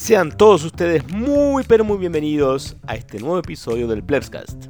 [0.00, 4.64] Sean todos ustedes muy pero muy bienvenidos a este nuevo episodio del Plebscast.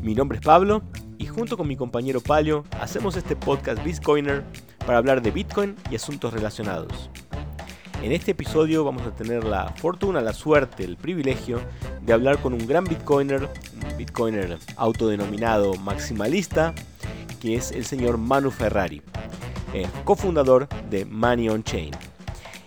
[0.00, 0.82] Mi nombre es Pablo
[1.18, 4.42] y junto con mi compañero Palio hacemos este podcast Bitcoiner
[4.86, 7.10] para hablar de Bitcoin y asuntos relacionados.
[8.02, 11.60] En este episodio vamos a tener la fortuna, la suerte, el privilegio
[12.00, 16.74] de hablar con un gran Bitcoiner, un Bitcoiner autodenominado maximalista,
[17.38, 19.02] que es el señor Manu Ferrari,
[19.74, 21.90] eh, cofundador de Money on Chain.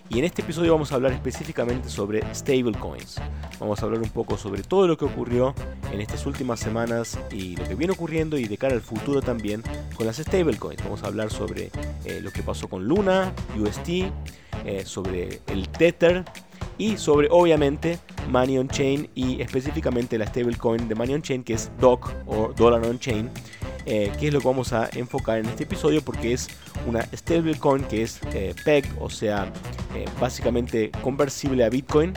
[0.10, 3.18] Y en este episodio vamos a hablar específicamente sobre stablecoins.
[3.60, 5.54] Vamos a hablar un poco sobre todo lo que ocurrió
[5.92, 9.64] en estas últimas semanas y lo que viene ocurriendo y de cara al futuro también
[9.96, 10.82] con las stablecoins.
[10.82, 11.72] Vamos a hablar sobre
[12.06, 13.90] eh, lo que pasó con Luna, UST,
[14.66, 16.24] eh, sobre el Tether
[16.78, 18.00] y sobre obviamente
[18.30, 22.54] Money on Chain y específicamente la stablecoin de Money on Chain que es DOC o
[22.55, 23.30] Dollar on Chain
[23.86, 26.48] eh, que es lo que vamos a enfocar en este episodio porque es
[26.86, 28.20] una stablecoin que es
[28.66, 29.52] PEG, o sea,
[30.03, 32.13] eh, básicamente conversible a Bitcoin.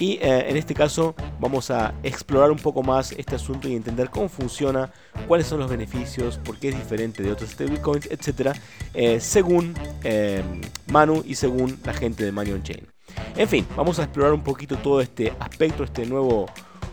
[0.00, 4.28] Y en este caso vamos a explorar un poco más este asunto y entender cómo
[4.28, 4.92] funciona,
[5.26, 8.56] cuáles son los beneficios, por qué es diferente de otros stablecoins, etc.
[9.18, 9.74] según
[10.86, 12.86] Manu y según la gente de Money on Chain.
[13.36, 16.46] En fin, vamos a explorar un poquito todo este aspecto, este nuevo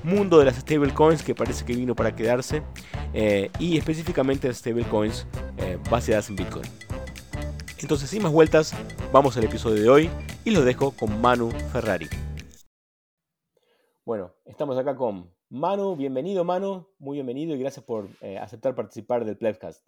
[0.06, 2.62] mundo de las stablecoins que parece que vino para quedarse
[3.14, 6.66] eh, y específicamente las stablecoins eh, basadas en Bitcoin.
[7.82, 8.74] Entonces, sin más vueltas,
[9.12, 10.10] vamos al episodio de hoy
[10.44, 12.08] y lo dejo con Manu Ferrari.
[14.06, 15.96] Bueno, estamos acá con Manu.
[15.96, 16.88] Bienvenido, Manu.
[17.00, 19.88] Muy bienvenido y gracias por eh, aceptar participar del Plebcast.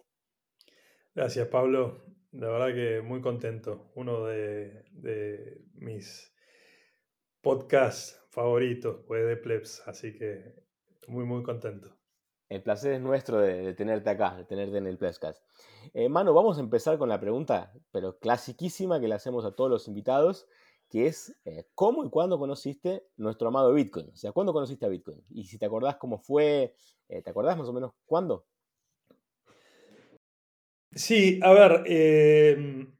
[1.14, 2.02] Gracias, Pablo.
[2.32, 3.90] La verdad que muy contento.
[3.94, 6.32] Uno de, de mis
[7.40, 10.54] podcasts favoritos pues, de Plebs, así que
[11.06, 11.96] muy, muy contento.
[12.48, 15.42] El placer es nuestro de, tenerte acá, de tenerte en el Plebscast.
[15.94, 19.88] Eh, vamos a empezar con la pregunta, pero clasiquísima que le hacemos a todos los
[19.88, 20.46] invitados,
[20.88, 24.10] que es eh, ¿cómo y cuándo conociste nuestro amado Bitcoin?
[24.10, 25.22] O sea, ¿cuándo conociste a Bitcoin?
[25.30, 26.74] Y si te acordás cómo fue,
[27.08, 28.46] eh, ¿te acordás más o menos cuándo?
[30.92, 32.94] Sí, a ver, em,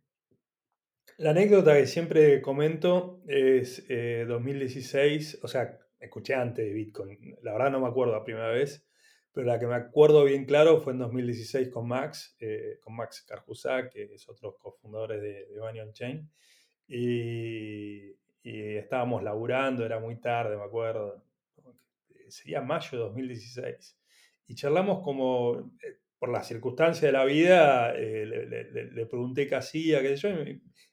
[1.17, 3.87] la anécdota que siempre comento es
[4.29, 8.51] 2016, eh, o sea, escuché antes de Bitcoin, la verdad no me acuerdo la primera
[8.51, 8.88] vez,
[9.33, 13.25] pero la que me acuerdo bien claro fue en 2016 con Max, eh, con Max
[13.27, 16.31] Carjusa, que es otro cofundador de, de on Chain,
[16.87, 21.23] y, estábamos laburando, era muy tarde, me acuerdo,
[22.29, 23.99] sería mayo de 2016,
[24.47, 30.17] y charlamos como, eh, por las circunstancias de la vida, le, pregunté qué hacía, qué
[30.17, 30.29] sé yo,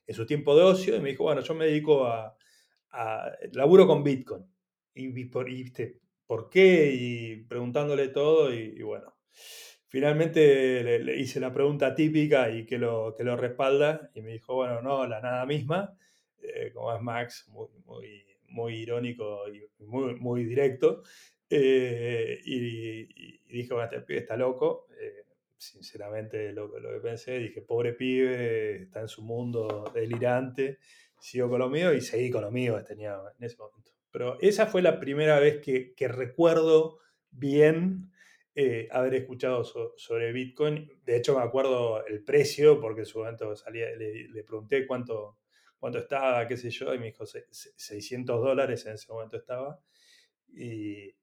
[0.08, 2.36] en su tiempo de ocio y me dijo, bueno, yo me dedico a,
[3.54, 4.46] laburo con Bitcoin.
[4.94, 6.00] Y, por, ¿viste?
[6.28, 6.92] ¿Por qué?
[6.94, 9.16] Y preguntándole todo y, bueno,
[9.88, 14.56] finalmente le, hice la pregunta típica y que lo, que lo respalda y me dijo,
[14.56, 15.98] bueno, no, la nada misma,
[16.42, 21.04] eh, como es Max, muy, muy, muy irónico y muy, muy directo.
[21.50, 24.88] Eh, y, dije, bueno, este está loco.
[25.00, 25.24] Eh,
[25.58, 30.80] sinceramente lo, lo, que pensé, dije, pobre pibe, está en su mundo delirante,
[31.20, 33.95] sigo con lo mío y seguí con lo mío tenía en ese momento.
[34.16, 37.00] Pero esa fue la primera vez que, recuerdo
[37.32, 38.14] bien
[38.56, 40.90] eh, haber escuchado sobre Bitcoin.
[41.04, 45.40] De hecho, me acuerdo el precio, porque en su momento salía, le, pregunté cuánto,
[45.78, 49.82] cuánto estaba, qué sé yo, y me dijo 600 dólares en ese momento estaba.
[50.48, 51.14] Y,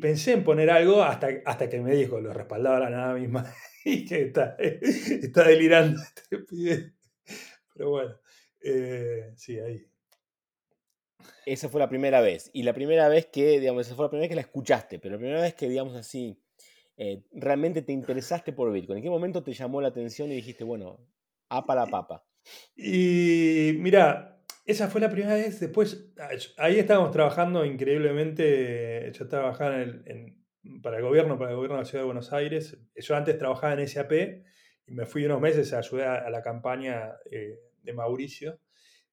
[0.00, 3.44] pensé en poner algo hasta, hasta que me dijo, lo respaldaba la nada misma.
[3.84, 6.94] y que está, está delirando este
[7.74, 8.18] Pero bueno,
[8.62, 9.86] eh, sí, ahí.
[11.46, 12.50] Esa fue la primera vez.
[12.52, 15.14] Y la primera vez que, digamos, esa fue la primera vez que la escuchaste, pero
[15.14, 16.38] la primera vez que, digamos así,
[16.96, 18.98] eh, realmente te interesaste por Bitcoin.
[18.98, 20.98] ¿En qué momento te llamó la atención y dijiste, bueno,
[21.48, 22.26] a para papa?
[22.74, 25.60] Y mira, esa fue la primera vez.
[25.60, 29.12] Después, ah, ahí estábamos trabajando increíblemente.
[29.12, 30.44] Yo trabajaba en,
[30.82, 32.76] para el gobierno, para el gobierno de la Ciudad de Buenos Aires.
[32.96, 34.12] Yo antes trabajaba en SAP
[34.86, 38.58] y me fui unos meses a ayudar a la campaña eh, de Mauricio.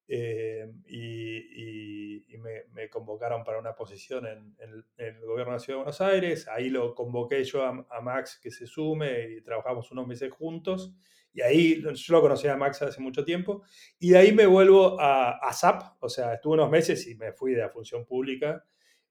[0.06, 2.36] Eh, y,
[2.72, 4.54] me, convocaron para una posición en,
[4.98, 6.48] el gobierno de la Ciudad de Buenos Aires.
[6.48, 10.94] Ahí lo convoqué yo a, a Max que se sume y trabajamos unos meses juntos.
[11.34, 13.64] Y ahí yo lo conocía a Max hace mucho tiempo.
[13.98, 17.32] Y de ahí me vuelvo a, a SAP, o sea, estuve unos meses y me
[17.32, 18.64] fui de la función pública.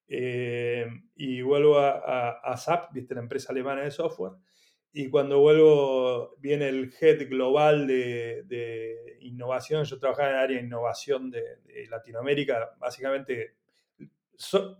[0.07, 0.85] Eh,
[1.15, 4.33] y vuelvo a, a, SAP, viste, la empresa alemana de software.
[4.95, 9.85] Y cuando vuelvo, viene el head global de, de innovación.
[9.85, 11.41] Yo trabajaba en el área de innovación de,
[11.89, 12.75] Latinoamérica.
[12.79, 13.55] Básicamente,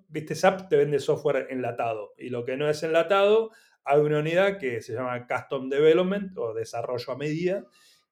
[0.09, 2.13] viste, SAP te vende software enlatado.
[2.17, 3.51] Y lo que no es enlatado
[3.85, 7.65] hay una unidad que se llama Custom Development o desarrollo a medida,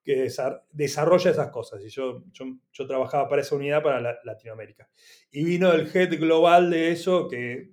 [0.03, 0.27] que
[0.71, 1.81] desarrolla esas cosas.
[1.83, 4.89] Y yo, yo, trabajaba para esa unidad para Latinoamérica.
[5.31, 7.71] Y vino el head global de eso, que,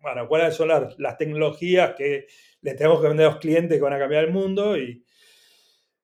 [0.00, 2.26] bueno, cuáles son las, las tecnologías que
[2.62, 4.76] le tenemos que vender a los clientes que van a cambiar el mundo.
[4.76, 5.04] Y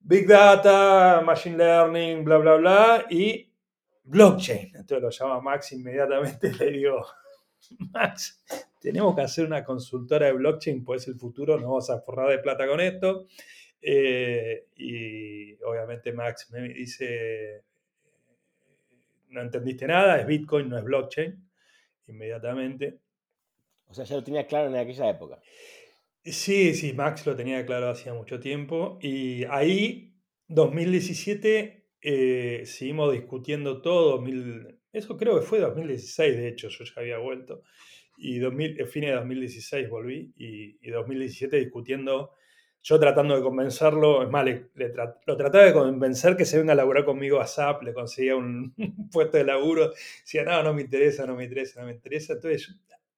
[0.00, 3.06] Big Data, Machine Learning, bla, bla, bla.
[3.10, 3.52] Y
[4.04, 4.76] blockchain.
[4.76, 7.04] Entonces lo llama Max inmediatamente le digo,
[7.92, 8.44] Max,
[8.80, 12.38] tenemos que hacer una consultora de blockchain, pues el futuro, nos vamos a forrar de
[12.38, 13.26] plata con esto.
[13.82, 17.64] Eh, y obviamente Max me dice,
[19.28, 21.48] no entendiste nada, es Bitcoin, no es blockchain,
[22.06, 23.00] inmediatamente.
[23.88, 25.40] O sea, ya lo tenía claro en aquella época.
[26.24, 28.98] Sí, sí, Max lo tenía claro hacía mucho tiempo.
[29.00, 30.14] Y ahí,
[30.48, 34.24] 2017, eh, seguimos discutiendo todo.
[34.92, 37.62] eso creo que fue 2016, de hecho, yo ya había vuelto.
[38.18, 42.32] Y 2000, el fin de 2016 volví y, y 2017 discutiendo
[42.88, 44.46] yo tratando de convencerlo, es más,
[45.26, 48.76] lo trataba de convencer que se venga a laburar conmigo a SAP, le conseguía un,
[49.10, 49.90] puesto de laburo,
[50.20, 52.34] decía, no, no me interesa, no me interesa, no me interesa.
[52.34, 52.76] Entonces,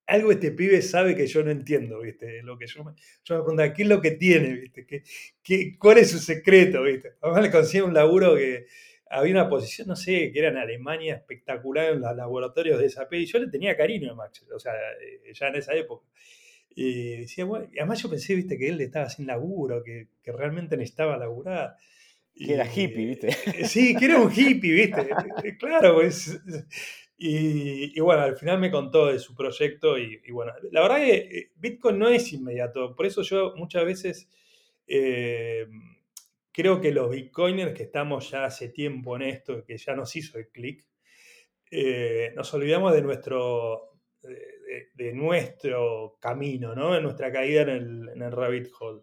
[0.09, 2.43] algo este pibe sabe que yo no entiendo, ¿viste?
[2.43, 2.93] Lo que yo me,
[3.25, 4.87] yo me preguntaba, ¿qué es lo que tiene, ¿viste?
[4.87, 5.03] ¿Qué,
[5.43, 7.13] qué, cuál es su secreto, ¿viste?
[7.21, 8.67] Además le conseguía un laburo que
[9.11, 13.15] había una posición, no sé, que era en Alemania espectacular en los laboratorios de SAP,
[13.15, 16.07] y yo le tenía cariño a Max, o sea, eh, ya en esa época.
[16.71, 20.33] Y decía, bueno, y además yo pensé, viste, que él estaba sin laburo, que, que
[20.33, 21.77] realmente necesitaba laburar.
[22.35, 23.29] Que era hippie, viste.
[23.47, 25.09] Eh, sí, que era un hippie, viste.
[25.59, 26.41] Claro, pues.
[27.21, 31.51] Y, bueno, al final me contó de su proyecto y, bueno, la verdad que eh,
[31.57, 34.29] Bitcoin no es inmediato, por eso yo muchas veces
[36.53, 40.39] creo que los bitcoiners que estamos ya hace tiempo en esto, que ya nos hizo
[40.39, 40.87] el clic,
[42.35, 43.99] nos olvidamos de nuestro,
[44.95, 46.95] de, nuestro camino, ¿no?
[46.95, 49.03] de nuestra caída en el, rabbit hole.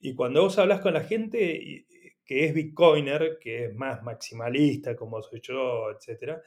[0.00, 1.86] Y cuando vos hablas con la gente
[2.24, 6.38] que es bitcoiner, que es más maximalista como soy yo, etc.,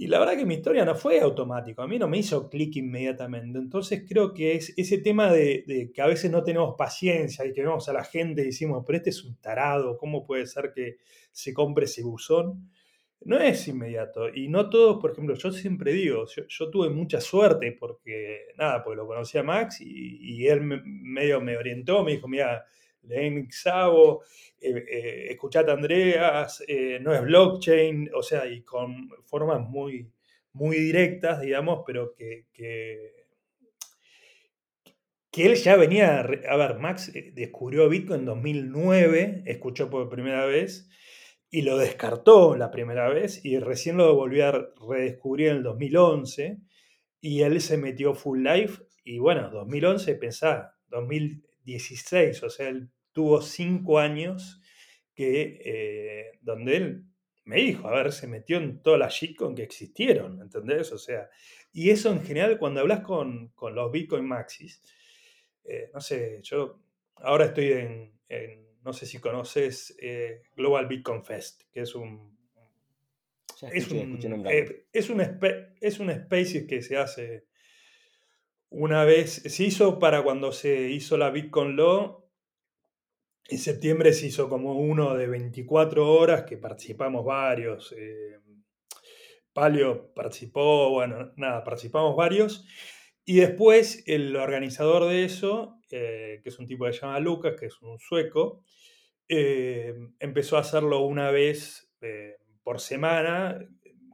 [0.00, 2.74] y la verdad que mi historia no fue automático, a mí no me hizo clic
[2.76, 3.58] inmediatamente.
[3.58, 7.60] Entonces creo que es ese tema de, que a veces no tenemos paciencia y que
[7.60, 10.96] vemos a la gente y decimos, pero este es un tarado, ¿cómo puede ser que
[11.32, 12.70] se compre ese buzón?
[13.26, 14.34] no es inmediato.
[14.34, 18.96] Y no todos, por ejemplo, yo siempre digo, yo, tuve mucha suerte porque, nada, pues
[18.96, 22.64] lo conocí a Max y, él medio me orientó, me dijo, mira,
[23.02, 24.22] leen Xavo,
[24.60, 30.10] eh, eh, escuchate Andreas, eh, no es blockchain, o sea, y con formas muy,
[30.52, 33.26] muy directas, digamos, pero que, que,
[35.30, 40.88] que él ya venía, a ver, Max descubrió Bitcoin en 2009, escuchó por primera vez,
[41.50, 46.58] y lo descartó la primera vez y recién lo volvió a redescubrir en el 2011
[47.20, 50.76] y él se metió full life y bueno, 2011, pensá,
[51.72, 54.60] 2016, o sea, él tuvo cinco años
[55.14, 57.04] que, eh, donde él
[57.44, 60.92] me dijo, a ver, se metió en todas las shitcoins que existieron, ¿entendés?
[60.92, 61.28] O sea,
[61.72, 64.82] y eso en general cuando hablas con, con los Bitcoin Maxis,
[65.64, 66.80] eh, no sé, yo
[67.16, 68.20] ahora estoy en
[68.82, 72.38] no sé si conoces eh, Global Bitcoin Fest, que es un...
[73.72, 74.18] es, un
[74.92, 75.20] es, un
[75.80, 77.46] es un space que se hace
[78.70, 82.24] una vez, se hizo para cuando se hizo la Bitcoin Law,
[83.48, 87.92] en septiembre se hizo como uno de 24 horas que participamos varios.
[87.98, 88.38] Eh,
[89.52, 92.64] Palio participó, bueno, nada, participamos varios.
[93.24, 97.66] Y después el organizador de eso, que es un tipo que se llama Lucas, que
[97.66, 98.62] es un sueco,
[99.28, 103.58] eh, empezó a hacerlo una vez eh, por semana,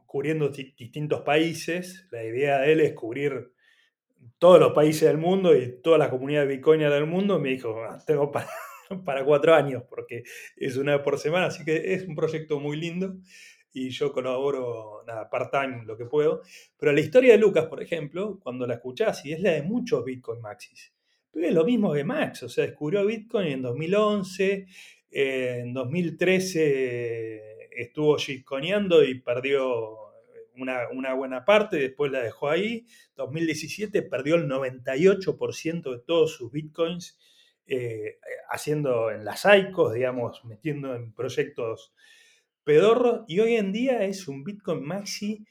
[0.07, 2.07] cubriendo distintos países.
[2.11, 3.51] La idea de él es cubrir
[4.39, 7.39] todos los países del mundo y toda la comunidad de bitcoiner del mundo.
[7.39, 8.31] Me dijo, ah, tengo
[9.05, 10.23] para, cuatro años, porque
[10.55, 13.17] es una vez por semana, así que es un proyecto muy lindo
[13.73, 16.41] y yo colaboro, part-time lo que puedo.
[16.77, 20.03] Pero la historia de Lucas, por ejemplo, cuando la escuchás, y es la de muchos
[20.03, 20.93] Bitcoin Maxis,
[21.31, 24.67] pero es lo mismo que Max, o sea, descubrió Bitcoin en 2011,
[25.11, 30.06] en 2013 estuvo shitcoineando y perdió
[30.57, 32.85] una, buena parte, después la dejó ahí.
[33.15, 37.19] 2017 perdió el 98% de todos sus bitcoins
[37.65, 41.93] eh, haciendo en las ICOs, digamos, metiendo en proyectos
[42.63, 43.21] pedorros.
[43.27, 45.45] Y hoy en día es un bitcoin maxi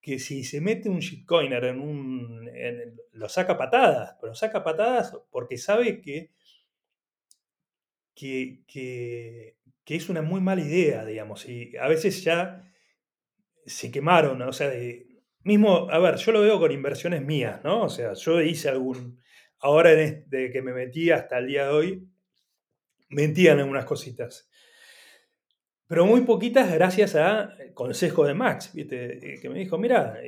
[0.00, 2.50] que si se mete un shitcoiner en un.
[3.12, 6.30] lo saca patadas, pero saca patadas porque sabe que
[8.16, 9.54] que,
[9.86, 12.72] es una muy mala idea, digamos, y a veces ya
[13.66, 14.72] se quemaron, o sea,
[15.42, 17.82] mismo, a ver, yo lo veo con inversiones mías, ¿no?
[17.82, 19.20] O sea, yo hice algún,
[19.58, 22.08] ahora de que me metí hasta el día de hoy,
[23.08, 24.48] mentían algunas cositas.
[25.86, 29.38] pero muy poquitas gracias a consejo de Max, ¿viste?
[29.40, 30.18] que me dijo, mira,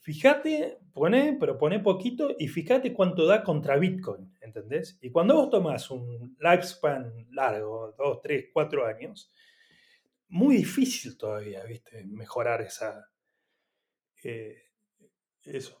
[0.00, 4.98] fíjate, pone, pero pone poquito y fíjate cuánto da contra Bitcoin, ¿entendés?
[5.02, 9.32] Y cuando vos tomas un lifespan largo, dos, tres, cuatro años,
[10.34, 12.04] muy difícil todavía, ¿viste?
[12.06, 13.08] Mejorar esa,
[14.24, 14.64] eh,
[15.44, 15.80] eso.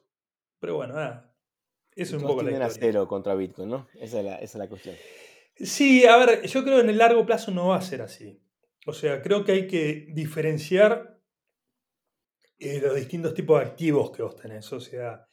[0.60, 1.36] Pero bueno, nada.
[1.96, 2.66] Eso es un poco la historia.
[2.66, 3.88] a cero contra Bitcoin, ¿no?
[3.94, 4.94] Esa es, la, esa es la cuestión.
[5.56, 8.40] Sí, a ver, yo creo que en el largo plazo no va a ser así.
[8.86, 11.20] O sea, creo que hay que diferenciar
[12.58, 14.72] eh, los distintos tipos de activos que vos tenés.
[14.72, 15.26] O sea,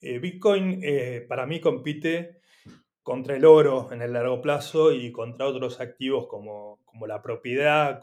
[0.00, 0.82] eh, Bitcoin
[1.28, 2.40] para mí compite
[3.04, 8.00] contra el oro en el largo plazo y contra otros activos como, como la propiedad.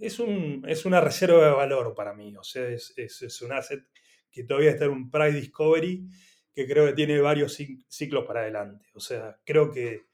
[0.00, 2.34] es, un, es, una reserva de valor para mí.
[2.36, 3.84] O sea, es, es, un asset
[4.30, 6.08] que todavía está en un price discovery
[6.54, 7.58] que creo que tiene varios
[7.88, 8.86] ciclos para adelante.
[8.94, 10.06] O sea, creo que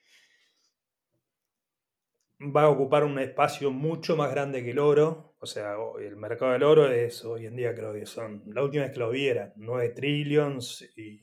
[2.41, 5.37] va a ocupar un espacio mucho más grande que el oro.
[5.39, 8.83] O sea, el mercado del oro es hoy en día creo que son, la última
[8.83, 11.23] vez que lo vi era 9 trillions y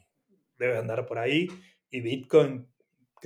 [0.58, 1.50] debe andar por ahí.
[1.90, 2.70] Y Bitcoin,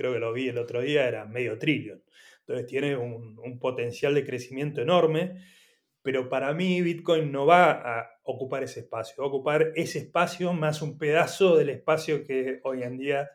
[0.00, 2.02] creo que lo vi el otro día, era medio trillón.
[2.40, 5.36] Entonces tiene un, un potencial de crecimiento enorme.
[6.02, 10.54] Pero para mí Bitcoin no va a ocupar ese espacio, va a ocupar ese espacio
[10.54, 13.28] más un pedazo del espacio que hoy en día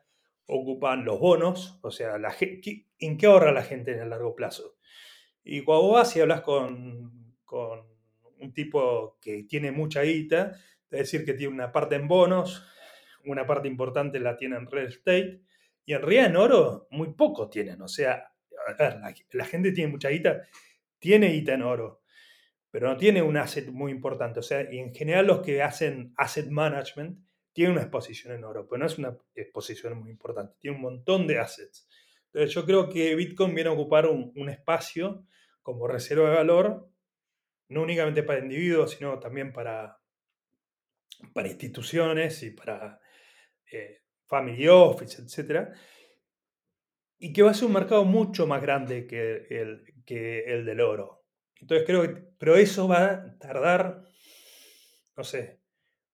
[0.47, 4.77] ocupan los bonos, o sea, la, ¿en qué ahorra la gente en el largo plazo?
[5.43, 7.81] Y cuando vas y hablas con, con
[8.39, 10.53] un tipo que tiene mucha guita,
[10.89, 12.65] es decir que tiene una parte en bonos,
[13.25, 15.41] una parte importante la tiene en real estate,
[15.85, 18.31] y en realidad en oro muy poco tienen, o sea,
[19.31, 20.41] la, gente tiene mucha guita,
[20.97, 22.01] tiene guita en oro,
[22.71, 26.13] pero no tiene un asset muy importante, o sea, y en general los que hacen
[26.17, 27.19] asset management,
[27.53, 31.25] tiene una exposición en oro, pero no es una exposición muy importante, tiene un montón
[31.25, 31.87] de assets.
[32.25, 35.25] Entonces yo creo que Bitcoin viene a ocupar un, espacio
[35.61, 36.89] como reserva de valor,
[37.69, 40.01] no únicamente para individuos, sino también para,
[41.33, 42.99] para instituciones y para
[43.71, 45.69] eh, family office, etc.
[47.17, 50.81] Y que va a ser un mercado mucho más grande que el, que el del
[50.81, 51.25] oro.
[51.59, 54.03] Entonces creo que, pero eso va a tardar,
[55.15, 55.61] no sé,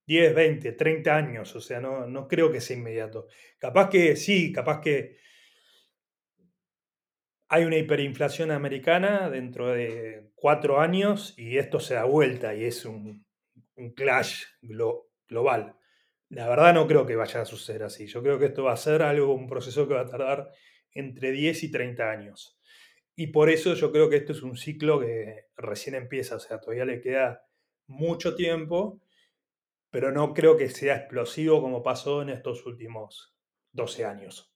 [0.05, 3.27] 10, 20, 30 años, o sea, no, no creo que sea inmediato.
[3.57, 5.17] Capaz que sí, capaz que
[7.47, 12.85] hay una hiperinflación americana dentro de cuatro años y esto se da vuelta y es
[12.85, 13.25] un,
[13.75, 15.75] un clash global.
[16.31, 18.07] La verdad no creo que vaya a suceder así.
[18.07, 20.51] Yo creo que esto va a ser algo, un proceso que va a tardar
[20.93, 22.59] entre 10 y 30 años.
[23.15, 26.59] Y por eso yo creo que esto es un ciclo que recién empieza, o sea,
[26.59, 27.45] todavía le queda
[27.87, 29.01] mucho tiempo
[29.91, 33.35] pero no creo que sea explosivo como pasó en estos últimos
[33.73, 34.51] 12 años.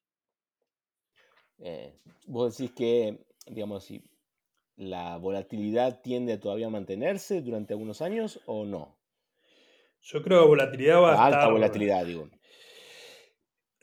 [1.60, 4.04] Eh, vos decís que, digamos, si
[4.78, 8.95] la volatilidad tiende todavía a mantenerse durante algunos años o no?
[10.06, 11.34] Yo creo que volatilidad va a estar...
[11.34, 12.30] Alta volatilidad, digo.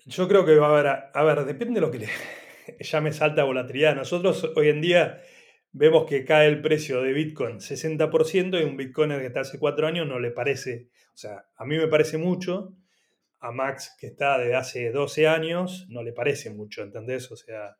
[0.06, 0.86] Yo creo que va a haber...
[1.12, 2.08] A ver, depende de lo que le
[2.80, 3.96] llames alta volatilidad.
[3.96, 5.20] Nosotros hoy en día
[5.72, 9.88] vemos que cae el precio de Bitcoin 60% y un Bitcoiner que está hace cuatro
[9.88, 12.76] años no le parece, o sea, a mí me parece mucho,
[13.40, 17.32] a Max que está de hace 12 años no le parece mucho, ¿entendés?
[17.32, 17.78] O sea,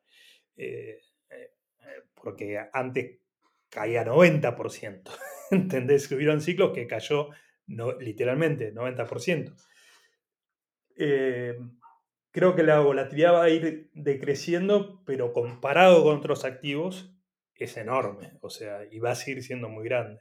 [0.56, 0.98] eh,
[1.30, 1.50] eh,
[2.14, 3.20] porque antes
[3.68, 5.02] caía 90%,
[5.52, 6.08] ¿entendés?
[6.08, 7.28] Que hubieron ciclos que cayó
[7.66, 9.54] no, literalmente 90%.
[10.96, 11.58] Eh,
[12.30, 17.12] creo que la volatilidad va a ir decreciendo, pero comparado con otros activos,
[17.62, 20.20] es enorme, o sea, y va a seguir siendo muy grande.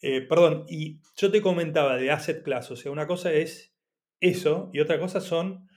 [0.00, 3.74] Eh, perdón, y yo te comentaba de asset class, o sea, una cosa es
[4.20, 5.68] eso y otra cosa son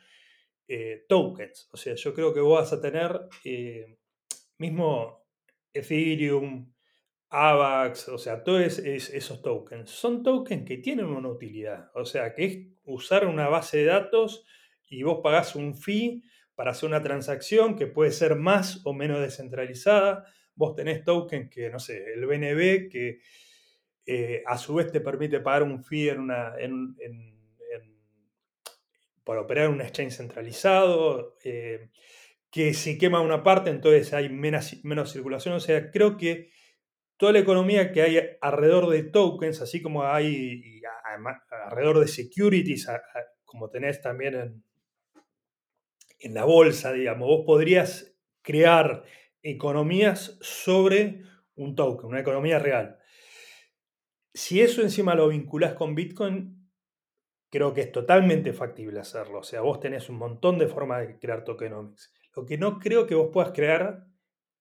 [0.67, 3.97] eh, tokens, o sea, yo creo que vos vas a tener eh,
[4.57, 5.25] mismo
[5.73, 6.73] Ethereum,
[7.29, 9.89] AVAX, o sea, todos esos tokens.
[9.89, 14.45] Son tokens que tienen una utilidad, o sea, que es usar una base de datos
[14.89, 16.23] y vos pagás un fee
[16.55, 20.25] para hacer una transacción que puede ser más o menos descentralizada
[20.57, 23.19] vos tenés tokens que, no sé, el BNB que
[24.05, 26.53] eh, a su vez te permite pagar un fee en una,
[29.23, 31.89] para operar un exchange centralizado, eh,
[32.49, 35.53] que si quema una parte, entonces hay menos, menos circulación.
[35.53, 36.49] O sea, creo que
[37.17, 40.81] toda la economía que hay alrededor de tokens, así como hay
[41.65, 42.87] alrededor de securities,
[43.43, 44.63] como tenés también en,
[46.19, 49.03] en la bolsa, digamos, vos podrías crear
[49.41, 51.23] economías sobre
[51.55, 52.99] un token, una economía real.
[54.33, 56.69] Si eso encima lo vinculás con Bitcoin,
[57.49, 59.39] creo que es totalmente factible hacerlo.
[59.39, 62.13] O sea, vos tenés un montón de formas de crear tokenomics.
[62.35, 64.05] Lo que no creo que vos puedas crear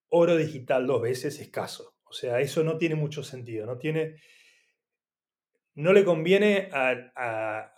[0.09, 1.96] oro digital dos veces escaso.
[2.07, 4.17] O sea, eso no tiene mucho sentido, no tiene...
[5.75, 7.71] No le conviene a,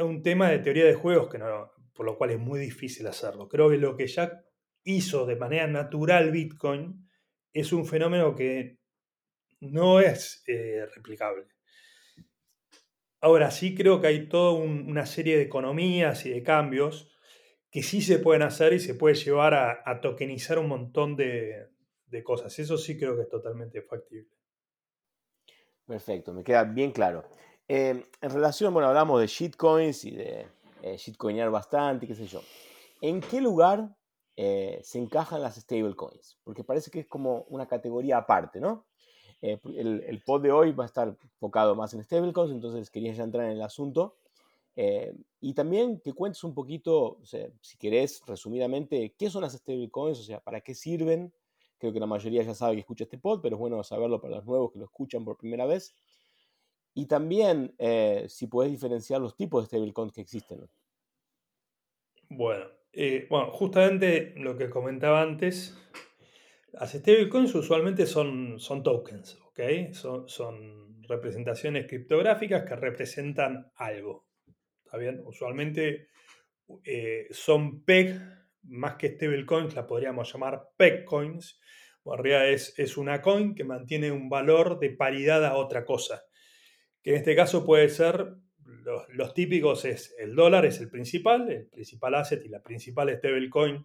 [0.00, 3.48] un tema de teoría de juegos que no, por lo cual es muy difícil hacerlo.
[3.48, 4.42] Creo que lo que ya
[4.82, 7.08] hizo de manera natural Bitcoin
[7.52, 8.78] es un fenómeno que
[9.60, 11.44] no es eh, replicable.
[13.20, 17.08] Ahora sí creo que hay toda una serie de economías y de cambios
[17.70, 21.68] que sí se pueden hacer y se puede llevar a, tokenizar un montón de,
[22.24, 22.58] cosas.
[22.58, 24.30] Eso sí creo que es totalmente factible.
[25.86, 27.24] Perfecto, me queda bien claro.
[27.66, 30.46] Eh, en relación, bueno, hablamos de shitcoins y de
[30.82, 32.42] eh, shitcoinear bastante, qué sé yo.
[33.00, 33.96] ¿En qué lugar
[34.36, 36.38] eh, se encajan las stablecoins?
[36.44, 38.86] Porque parece que es como una categoría aparte, ¿no?
[39.40, 43.12] Eh, el, el, pod de hoy va a estar enfocado más en stablecoins, entonces quería
[43.12, 44.16] ya entrar en el asunto.
[44.80, 50.22] Eh, y también que cuentes un poquito, si querés, resumidamente, qué son las stablecoins, o
[50.22, 51.32] sea, para qué sirven.
[51.78, 54.36] Creo que la mayoría ya sabe que escucha este pod, pero es bueno saberlo para
[54.36, 55.94] los nuevos que lo escuchan por primera vez.
[56.94, 60.68] Y también eh, si puedes diferenciar los tipos de stablecoins que existen.
[62.28, 62.66] Bueno,
[63.30, 65.78] bueno, justamente lo que comentaba antes,
[66.72, 69.92] las stablecoins usualmente son, son tokens, ¿ok?
[69.92, 74.26] Son, son representaciones criptográficas que representan algo.
[74.84, 75.22] ¿Está bien?
[75.24, 76.08] Usualmente
[76.84, 78.20] eh, son PEG,
[78.68, 81.60] más que stablecoins, la podríamos llamar PEG coins.
[82.04, 86.22] en realidad es, es una coin que mantiene un valor de paridad a otra cosa.
[87.02, 88.36] Que en este caso puede ser
[89.14, 93.84] los, típicos es el dólar es el principal, el principal asset y la principal stablecoin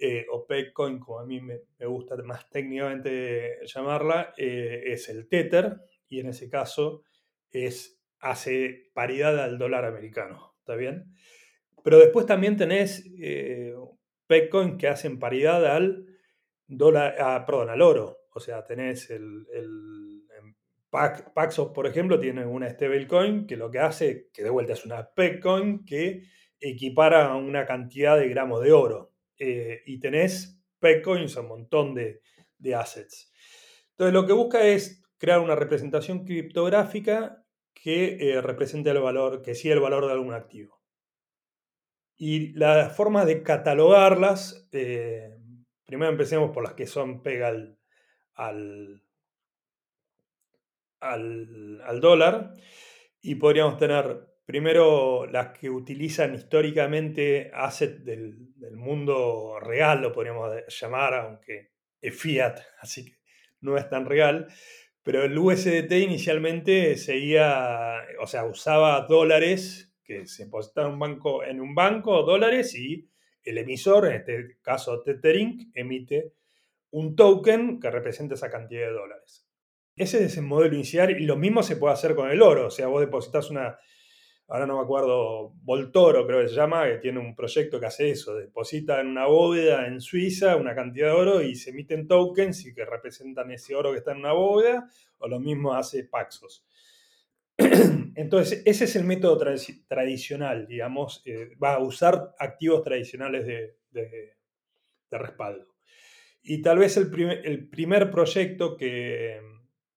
[0.00, 5.80] eh, o Petcoin, como a mí me, gusta más técnicamente llamarla, eh, es el Tether,
[6.08, 7.02] y en ese caso
[7.50, 11.12] es, hace paridad al dólar americano, ¿está bien?
[11.82, 13.74] Pero después también tenés eh,
[14.28, 16.06] Petcoin que hacen paridad al
[16.68, 20.18] dólar, ah, perdón, al oro, o sea, tenés el, el
[20.90, 25.10] Paxos, por ejemplo, tiene una stablecoin que lo que hace, que de vuelta es una
[25.10, 26.22] Petcoin que
[26.58, 29.12] equipara una cantidad de gramos de oro.
[29.38, 32.22] Eh, y tenés Petcoins, un montón de,
[32.74, 33.30] assets.
[33.90, 39.54] Entonces lo que busca es crear una representación criptográfica que eh, represente el valor, que
[39.54, 40.77] sí el valor de algún activo.
[42.18, 45.34] Y la forma de catalogarlas, eh,
[45.86, 49.02] primero empecemos por las que son pega al,
[51.00, 52.52] al dólar,
[53.22, 61.12] y podríamos tener Primero, las que utilizan históricamente assets del, mundo real, lo podríamos llamar,
[61.12, 63.18] aunque es fiat, así que
[63.60, 64.46] no es tan real.
[65.02, 71.44] Pero el USDT inicialmente seguía, o sea, usaba dólares que se depositaban en un banco,
[71.44, 73.06] en un banco dólares, y
[73.44, 76.32] el emisor, en este caso Tethering, emite
[76.90, 79.46] un token que representa esa cantidad de dólares.
[79.94, 82.68] Ese es el modelo inicial y lo mismo se puede hacer con el oro.
[82.68, 83.78] O sea, vos depositas una,
[84.46, 88.10] ahora no me acuerdo, Voltoro creo que se llama, que tiene un proyecto que hace
[88.10, 92.64] eso, deposita en una bóveda en Suiza una cantidad de oro y se emiten tokens
[92.64, 96.64] y que representan ese oro que está en una bóveda, o lo mismo hace Paxos.
[98.18, 99.38] Entonces, ese es el método
[99.86, 104.36] tradicional, digamos, eh, va a usar activos tradicionales de,
[105.08, 105.68] respaldo.
[106.42, 107.12] Y tal vez el,
[107.44, 109.40] el primer proyecto que,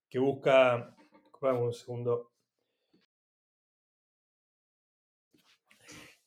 [0.07, 0.95] que busca,
[1.41, 2.31] vamos un segundo,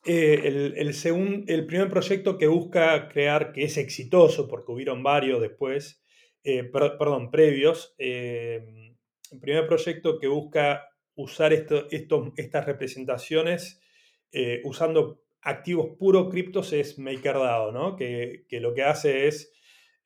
[0.07, 0.93] Eh, el,
[1.47, 6.03] el, primer proyecto que busca crear, que es exitoso, porque hubieron varios después,
[6.43, 8.95] eh, perdón, previos, el
[9.41, 13.81] primer proyecto que busca usar esto, estas representaciones
[14.63, 17.95] usando activos puros criptos es MakerDAO, ¿no?
[17.95, 19.53] que, lo que hace es,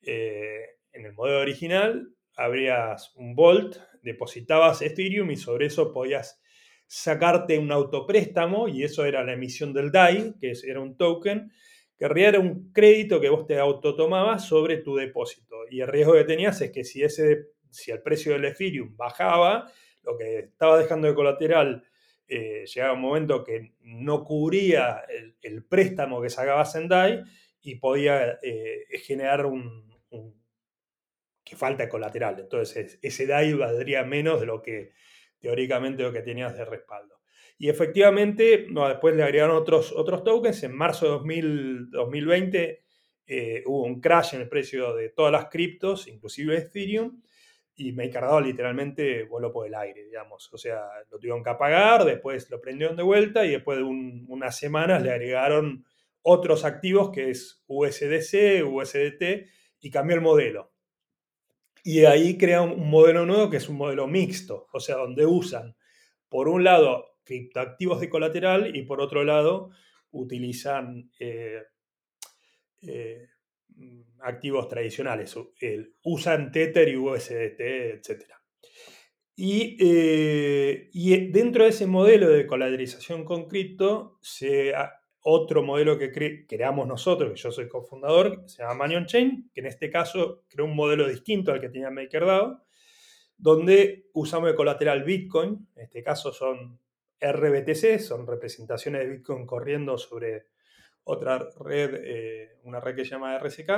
[0.02, 6.40] en el modelo original, abrías un Vault, depositabas Ethereum y sobre eso podías
[6.86, 11.52] sacarte un autopréstamo, y eso era la emisión del DAI, que era un token,
[11.96, 15.56] que era un crédito que vos te autotomabas sobre tu depósito.
[15.70, 19.70] Y el riesgo que tenías es que si, ese, si el precio del Ethereum bajaba,
[20.02, 21.84] lo que estaba dejando de colateral
[22.26, 25.04] eh, llegaba un momento que no cubría
[25.42, 27.22] el, préstamo que sacabas en DAI
[27.60, 29.90] y podía eh, generar un,
[31.44, 32.38] que falta colateral.
[32.38, 34.92] Entonces ese DAI valdría menos de lo que
[35.40, 37.20] teóricamente lo que tenías de respaldo.
[37.58, 40.62] Y efectivamente, después le agregaron otros, otros tokens.
[40.62, 42.82] En marzo de 2020
[43.26, 47.20] eh, hubo un crash en el precio de todas las criptos, inclusive Ethereum,
[47.80, 50.52] y me he literalmente voló por el aire, digamos.
[50.52, 54.58] O sea, lo tuvieron que apagar, después lo prendieron de vuelta y después de unas
[54.58, 55.86] semanas le agregaron
[56.20, 59.48] otros activos que es USDC, USDT,
[59.80, 60.74] y cambió el modelo.
[61.82, 65.74] Y ahí crea un modelo nuevo que es un modelo mixto, o sea, donde usan,
[66.28, 69.70] por un lado, criptoactivos de colateral y por otro lado,
[70.10, 71.62] utilizan eh,
[72.82, 73.26] eh,
[74.22, 75.34] activos tradicionales,
[76.02, 78.24] usan Tether y USDT, etc.
[79.36, 84.74] Y, eh, y, dentro de ese modelo de colateralización con cripto, se,
[85.22, 89.66] otro modelo que creamos nosotros, que yo soy cofundador, se llama Manion Chain, que en
[89.66, 92.62] este caso creó un modelo distinto al que tenía MakerDAO,
[93.36, 96.78] donde usamos de colateral Bitcoin, en este caso son
[97.20, 100.46] RBTC, son representaciones de Bitcoin corriendo sobre
[101.10, 103.70] otra red, eh, una red que se llama RSK,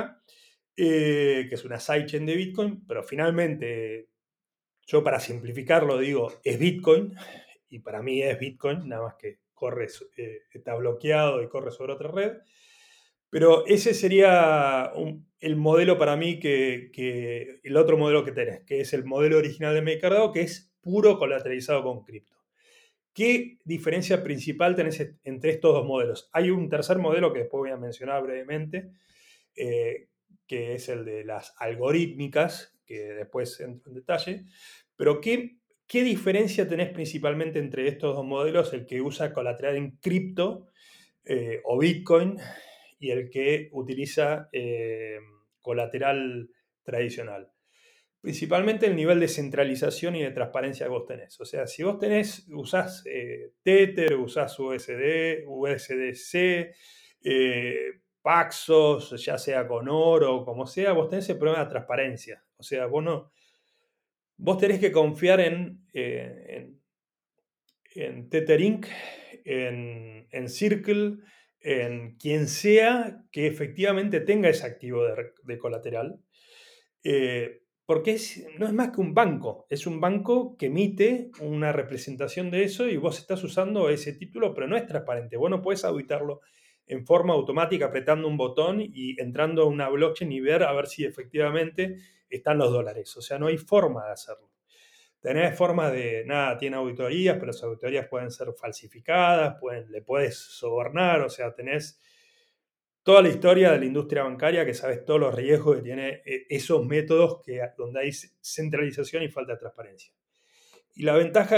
[0.75, 4.09] eh, que es una sidechain de Bitcoin, pero finalmente,
[4.85, 7.15] yo para simplificarlo digo, es Bitcoin,
[7.69, 11.93] y para mí es Bitcoin, nada más que corre, eh, está bloqueado y corre sobre
[11.93, 12.37] otra red.
[13.29, 14.91] Pero ese sería
[15.39, 19.73] el modelo para mí que, el otro modelo que tenés, que es el modelo original
[19.73, 22.42] de MakerDAO, que es puro colateralizado con cripto.
[23.13, 26.29] ¿Qué diferencia principal tenés entre estos dos modelos?
[26.33, 28.91] Hay un tercer modelo que después voy a mencionar brevemente,
[29.55, 30.07] eh,
[30.47, 34.45] que es el de las algorítmicas, que después entro en detalle.
[34.95, 38.73] Pero ¿qué ¿Qué diferencia tenés principalmente entre estos dos modelos?
[38.73, 40.69] El que usa colateral en cripto
[41.23, 42.37] eh, o Bitcoin
[42.99, 45.19] y el que utiliza eh,
[45.61, 46.49] colateral
[46.83, 47.51] tradicional.
[48.23, 51.39] Principalmente el nivel de centralización y de transparencia que vos tenés.
[51.39, 56.73] O sea, si vos tenés, usás eh, Tether, usás USD, USDC,
[58.21, 62.43] Paxos, ya sea con oro o como sea, vos tenés el problema de transparencia.
[62.55, 63.33] O sea, vos no,
[64.37, 66.69] Vos tenés que confiar en, eh,
[67.95, 68.87] en, Tether Inc.,
[69.45, 71.19] en, Circle,
[71.61, 75.03] en quien sea que efectivamente tenga ese activo
[75.43, 76.19] de, colateral.
[77.03, 78.17] Eh, porque
[78.57, 82.87] no es más que un banco, es un banco que emite una representación de eso
[82.87, 85.35] y vos estás usando ese título, pero no es transparente.
[85.35, 86.41] Vos no puedes auditarlo
[86.85, 90.87] en forma automática apretando un botón y entrando a una blockchain y ver a ver
[90.87, 91.97] si efectivamente
[92.29, 93.15] están los dólares.
[93.17, 94.49] O sea, no hay forma de hacerlo.
[95.19, 100.37] Tenés forma de, nada, tiene auditorías, pero las auditorías pueden ser falsificadas, pueden, le puedes
[100.37, 101.97] sobornar, o sea, tenés
[103.03, 106.45] toda la historia de la industria bancaria que sabes todos los riesgos que tiene eh,
[106.49, 110.13] esos métodos que, donde hay centralización y falta de transparencia.
[110.95, 111.57] Y la ventaja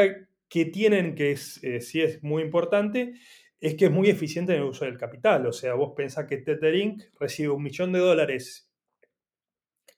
[0.49, 3.13] que tienen, que es, eh, sí es muy importante,
[3.59, 5.45] es que es muy eficiente en el uso del capital.
[5.47, 7.03] O sea, vos pensás que Tether Inc.
[7.19, 8.71] recibe un millón de dólares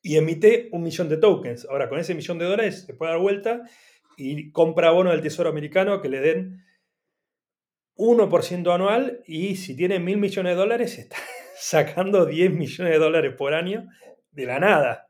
[0.01, 1.65] y emite un millón de tokens.
[1.69, 3.61] Ahora, con ese millón de dólares se puede dar vuelta
[4.17, 6.63] y compra bono del Tesoro americano que le den
[7.97, 11.17] 1% anual y si tiene mil millones de dólares está
[11.59, 13.87] sacando 10 millones de dólares por año
[14.31, 15.09] de la nada.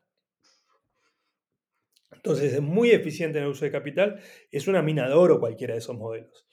[2.11, 4.19] Entonces es muy eficiente en el uso de capital,
[4.51, 6.47] es una mina de oro cualquiera de esos modelos.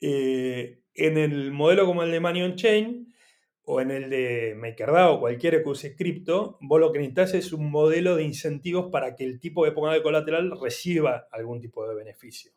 [0.00, 3.14] Eh, en el modelo como el de Money on Chain,
[3.66, 7.52] o en el de MakerDAO o cualquiera que use cripto, vos lo que necesitas es
[7.52, 11.88] un modelo de incentivos para que el tipo que ponga de colateral reciba algún tipo
[11.88, 12.52] de beneficio.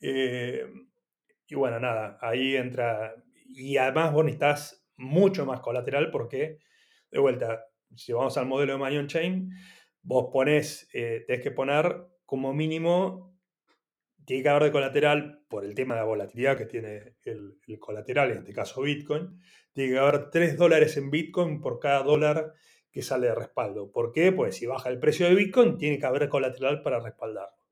[0.00, 0.64] Eh,
[1.46, 3.14] y bueno, nada, ahí entra.
[3.46, 6.58] Y además vos necesitas mucho más colateral porque,
[7.10, 9.50] de vuelta, si vamos al modelo de Manion Chain,
[10.02, 13.36] vos pones, eh, tenés que poner como mínimo,
[14.24, 17.78] tiene que haber de colateral por el tema de la volatilidad que tiene el, el
[17.78, 19.38] colateral, en este caso Bitcoin
[19.74, 22.54] tiene que haber 3 dólares en Bitcoin por cada dólar
[22.90, 23.90] que sale de respaldo.
[23.90, 24.30] ¿Por qué?
[24.30, 27.63] Pues si baja el precio de Bitcoin, tiene que haber colateral para respaldarlo.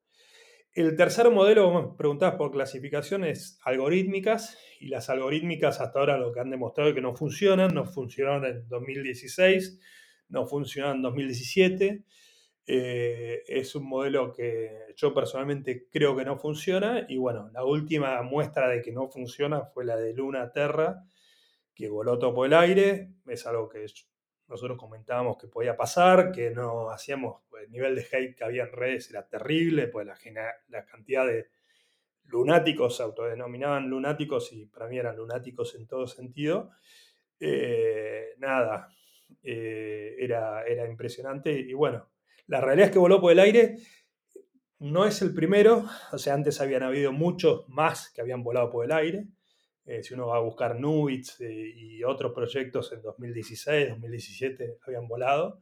[0.75, 6.41] El tercer modelo, como preguntabas por clasificaciones algorítmicas, y las algorítmicas hasta ahora lo que
[6.41, 9.79] han demostrado es que no funcionan, no funcionaron en 2016,
[10.31, 12.05] no funcionaron en 2017.
[12.65, 18.23] Eh, es un modelo que yo personalmente creo que no funciona y bueno, la última
[18.23, 21.05] muestra de que no funciona fue la de Luna Terra,
[21.75, 23.85] que voló todo por el aire, es algo que
[24.53, 28.65] nosotros comentábamos que podía pasar, que no hacíamos, pues, el nivel de hate que había
[28.65, 31.49] en redes era terrible, pues la, cantidad de
[32.25, 36.71] lunáticos se autodenominaban lunáticos y para mí eran lunáticos en todo sentido.
[37.41, 38.89] Eh, nada,
[39.43, 42.11] eh, era, era impresionante y bueno,
[42.47, 43.79] la realidad es que voló por el aire.
[44.79, 48.85] No es el primero, o sea, antes habían habido muchos más que habían volado por
[48.85, 49.29] el aire.
[49.85, 55.09] Eh, si uno va a buscar Nubits eh, y otros proyectos en 2016, 2017 habían
[55.09, 55.61] volado.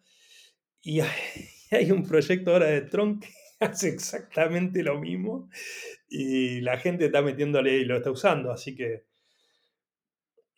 [0.83, 1.01] Y
[1.71, 3.29] hay, un proyecto ahora de Tron que
[3.61, 5.49] hace exactamente lo mismo
[6.09, 8.53] y la gente está metiéndole y lo está usando.
[8.53, 9.07] Así que,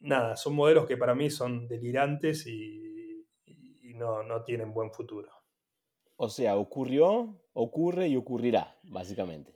[0.00, 2.80] nada, son modelos que para mí son delirantes y,
[3.94, 5.30] no, no tienen buen futuro.
[6.16, 9.52] O sea, ocurrió, ocurre y ocurrirá, básicamente.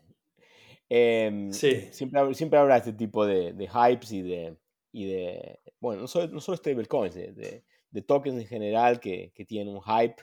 [0.89, 1.89] Em, sí.
[1.93, 4.57] Siempre, siempre habrá este tipo de, de hypes y de,
[4.93, 9.45] y de, bueno, no solo, no solo stablecoins, de, de, tokens en general que, que
[9.45, 10.23] tienen un hype.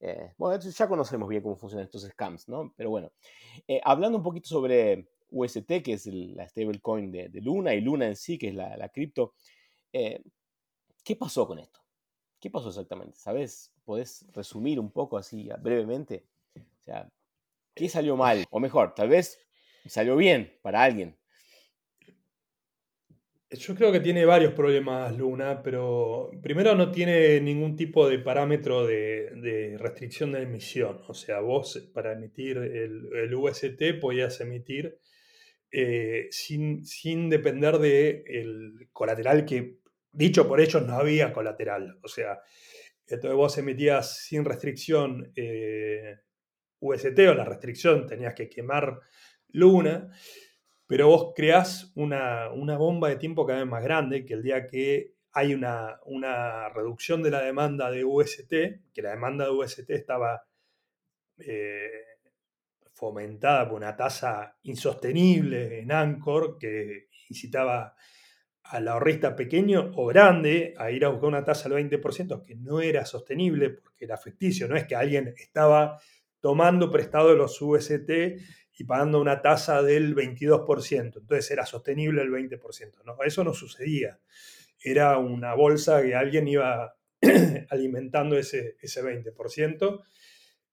[0.00, 2.72] Eh, bueno, ya conocemos bien cómo funcionan estos scams, ¿no?
[2.76, 3.12] Pero bueno,
[3.66, 8.06] eh, hablando un poquito sobre UST, que es la stablecoin de, de, Luna, y Luna
[8.06, 9.34] en sí, que es la, la cripto,
[9.92, 10.22] eh,
[11.04, 11.80] ¿qué pasó con esto?
[12.40, 13.16] ¿Qué pasó exactamente?
[13.16, 13.72] ¿Sabes?
[13.84, 16.24] ¿Podés resumir un poco así brevemente?
[16.56, 17.10] O sea,
[17.74, 18.46] ¿qué salió mal?
[18.50, 19.47] O mejor, tal vez
[19.88, 21.16] salió bien para alguien.
[23.50, 28.86] Yo creo que tiene varios problemas Luna, pero primero no tiene ningún tipo de parámetro
[28.86, 31.00] de, restricción de emisión.
[31.08, 34.98] O sea, vos para emitir el, UST podías emitir
[35.72, 39.78] eh, sin, sin, depender del colateral que,
[40.12, 41.98] dicho por ellos, no había colateral.
[42.02, 42.40] O sea,
[43.06, 46.18] entonces vos emitías sin restricción eh,
[46.80, 49.00] UST o la restricción tenías que quemar
[49.50, 50.10] Luna,
[50.86, 55.14] pero vos creás una, bomba de tiempo cada vez más grande, que el día que
[55.32, 55.98] hay una,
[56.74, 58.50] reducción de la demanda de UST,
[58.92, 60.42] que la demanda de UST estaba
[61.38, 61.90] eh,
[62.94, 67.94] fomentada por una tasa insostenible en Anchor, que incitaba
[68.64, 72.80] al ahorrista pequeño o grande a ir a buscar una tasa del 20%, que no
[72.80, 75.98] era sostenible porque era ficticio, no es que alguien estaba
[76.40, 78.10] tomando prestado los UST
[78.78, 81.00] y pagando una tasa del 22%.
[81.00, 83.04] Entonces era sostenible el 20%.
[83.04, 83.16] ¿no?
[83.24, 84.20] Eso no sucedía.
[84.80, 86.96] Era una bolsa que alguien iba
[87.70, 90.04] alimentando ese, ese 20%.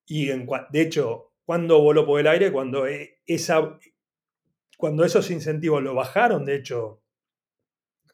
[0.05, 2.51] Y en, de hecho, cuando voló por el aire?
[2.51, 3.79] Cuando, e, esa,
[4.77, 7.01] cuando esos incentivos lo bajaron, de hecho,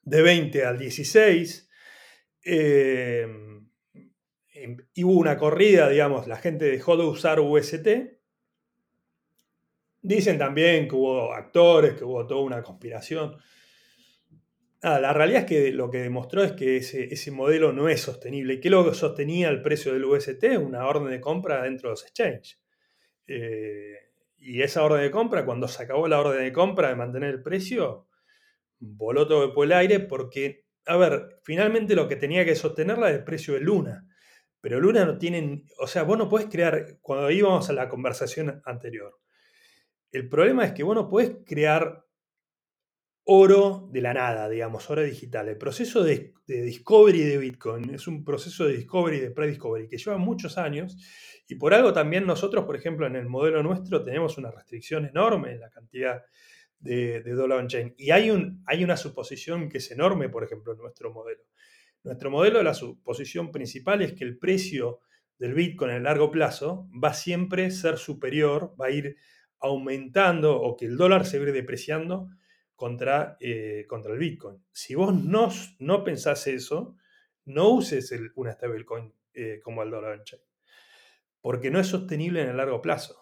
[0.04, 1.70] de 20 al 16,
[2.46, 3.28] eh,
[4.54, 8.21] em, hubo una corrida, digamos, la gente dejó de usar UST
[10.02, 13.38] Dicen también que hubo actores, que hubo toda una conspiración.
[14.82, 18.56] la realidad es que lo que demostró es que ese, modelo no es sostenible.
[18.56, 20.44] ¿Y qué lo que sostenía el precio del UST?
[20.60, 22.60] Una orden de compra dentro de los exchanges.
[23.28, 23.96] Eh,
[24.38, 27.44] y esa orden de compra, cuando se acabó la orden de compra de mantener el
[27.44, 28.08] precio,
[28.80, 33.18] voló todo por el aire porque, a ver, finalmente lo que tenía que sostenerla es
[33.18, 34.08] el precio de Luna.
[34.62, 38.62] Pero Luna no tiene, o sea, vos no podés crear, cuando íbamos a la conversación
[38.66, 39.20] anterior,
[40.12, 42.06] el problema es que vos no podés crear
[43.24, 45.48] oro de la nada, digamos, oro digital.
[45.48, 50.18] El proceso de, discovery de Bitcoin es un proceso de discovery, de pre-discovery, que lleva
[50.18, 50.98] muchos años
[51.48, 55.52] y por algo también nosotros, por ejemplo, en el modelo nuestro tenemos una restricción enorme
[55.52, 56.24] en la cantidad
[56.80, 57.94] de, de dollar on-chain.
[57.98, 61.44] Y hay, un, hay una suposición que es enorme, por ejemplo, en nuestro modelo.
[62.04, 65.02] Nuestro modelo, la suposición principal es que el precio
[65.38, 69.18] del Bitcoin en largo plazo va siempre a ser superior, va a ir
[69.62, 72.30] aumentando o que el dólar se ve depreciando
[72.76, 74.64] contra, eh, contra el Bitcoin.
[74.72, 76.98] Si vos no, no pensás eso,
[77.46, 80.42] no uses el, una stablecoin eh, como el dólar chain,
[81.42, 83.22] porque no es sostenible en el largo plazo.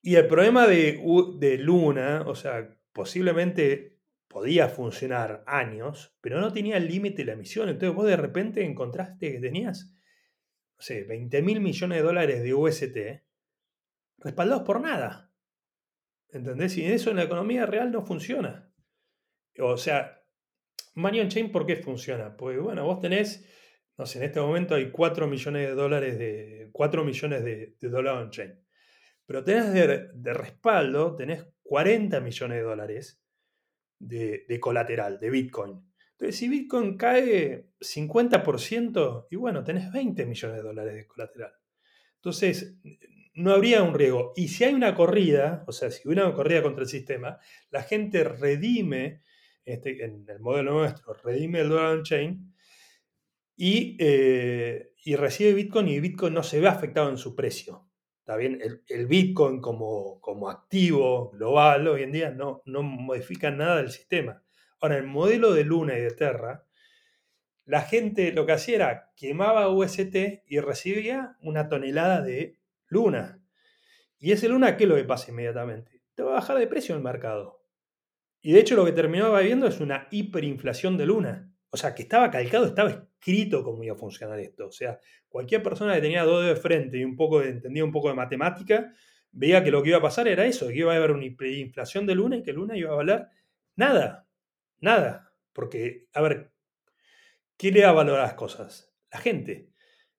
[0.00, 1.02] Y el problema de,
[1.38, 7.68] de Luna, o sea, posiblemente podía funcionar años, pero no tenía límite la emisión.
[7.68, 9.92] Entonces vos de repente encontraste que tenías,
[10.76, 12.96] no sé, 20 mil millones de dólares de UST
[14.18, 15.32] respaldados por nada.
[16.30, 16.76] ¿Entendés?
[16.76, 18.70] Y eso en la economía real no funciona.
[19.58, 20.22] O sea,
[20.94, 22.36] Money on Chain, ¿por qué funciona?
[22.36, 23.44] Pues bueno, vos tenés,
[23.96, 28.24] no sé, en este momento hay 4 millones de dólares de, 4 millones de, dólares
[28.24, 28.60] on chain.
[29.24, 33.22] Pero tenés de, respaldo, tenés 40 millones de dólares
[33.98, 35.82] de, de, colateral, de Bitcoin.
[36.12, 41.52] Entonces, si Bitcoin cae 50%, y bueno, tenés 20 millones de dólares de colateral.
[42.16, 42.80] Entonces,
[43.38, 44.32] no habría un riesgo.
[44.36, 47.38] Y si hay una corrida, o sea, si hubiera una corrida contra el sistema,
[47.70, 49.22] la gente redime,
[49.64, 52.52] este, en el modelo nuestro, redime el dólar on-chain
[53.56, 57.88] y, eh, y, recibe Bitcoin y Bitcoin no se ve afectado en su precio.
[58.20, 58.60] ¿Está bien?
[58.88, 64.42] El, Bitcoin como, como, activo global hoy en día no, no modifica nada del sistema.
[64.80, 66.66] Ahora, el modelo de Luna y de Terra,
[67.64, 72.57] la gente lo que hacía era quemaba UST y recibía una tonelada de
[72.88, 73.42] Luna.
[74.18, 76.02] Y ese Luna, ¿qué es lo que pasa inmediatamente?
[76.14, 77.62] Te va a bajar de precio el mercado.
[78.40, 81.52] Y de hecho lo que terminaba viendo es una hiperinflación de Luna.
[81.70, 84.66] O sea, que estaba calcado, estaba escrito cómo iba a funcionar esto.
[84.66, 84.98] O sea,
[85.28, 88.92] cualquier persona que tenía dos de frente y un poco entendía un poco de matemática,
[89.32, 92.06] veía que lo que iba a pasar era eso, que iba a haber una hiperinflación
[92.06, 93.26] de Luna y que Luna iba a valer
[93.76, 94.26] nada.
[94.80, 95.32] Nada.
[95.52, 96.52] Porque, a ver,
[97.56, 98.94] ¿qué le da valor a las cosas?
[99.12, 99.70] La gente.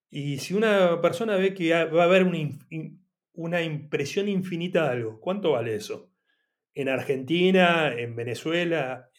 [0.10, 2.24] Y si una persona ve que va a haber
[3.34, 6.12] una, impresión infinita de algo, ¿cuánto vale eso?
[6.74, 9.10] En Argentina, en Venezuela,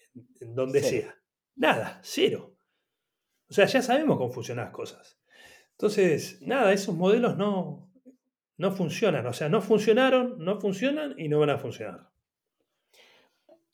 [0.41, 1.17] en donde sea.
[1.57, 2.57] Nada, cero.
[3.49, 5.21] O sea, ya sabemos cómo funcionan las cosas.
[5.73, 7.91] Entonces, nada, esos modelos no,
[8.57, 9.27] no funcionan.
[9.27, 12.11] O sea, no funcionaron, no funcionan y no van a funcionar.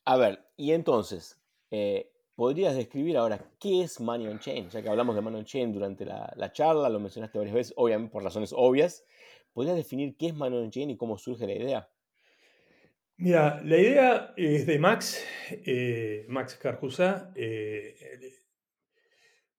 [0.04, 4.68] A ver, y entonces, eh, ¿podrías describir ahora qué es Money on Chain?
[4.68, 8.12] Ya que hablamos de Money on Chain durante la, charla, lo mencionaste varias veces, obviamente
[8.12, 9.04] por razones obvias.
[9.52, 11.88] ¿Podrías definir qué es Money on Chain y cómo surge la idea?
[13.16, 17.32] Mira, la idea es de Max, eh, Max Carcusa.
[17.34, 17.94] Eh,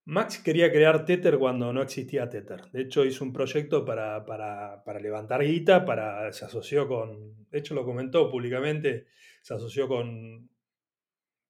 [0.05, 2.69] Max quería crear Tether cuando no existía Tether.
[2.71, 4.23] De hecho, hizo un proyecto para,
[5.01, 9.07] levantar guita, para, se asoció con, de hecho lo comentó públicamente,
[9.41, 10.49] se asoció con,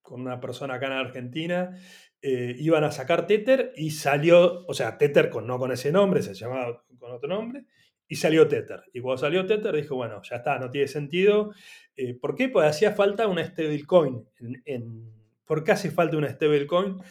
[0.07, 1.77] con una persona acá en Argentina,
[2.21, 6.21] eh, iban a sacar Tether y salió, o sea, Tether con, no con ese nombre,
[6.21, 7.65] se llamaba con otro nombre,
[8.07, 8.83] y salió Tether.
[8.93, 11.51] Y cuando salió Tether dijo, bueno, ya está, no tiene sentido.
[11.97, 12.47] Eh, ¿Por qué?
[12.47, 14.25] Pues hacía falta una stablecoin.
[14.63, 15.11] En,
[15.45, 17.01] ¿Por qué hace falta una stablecoin?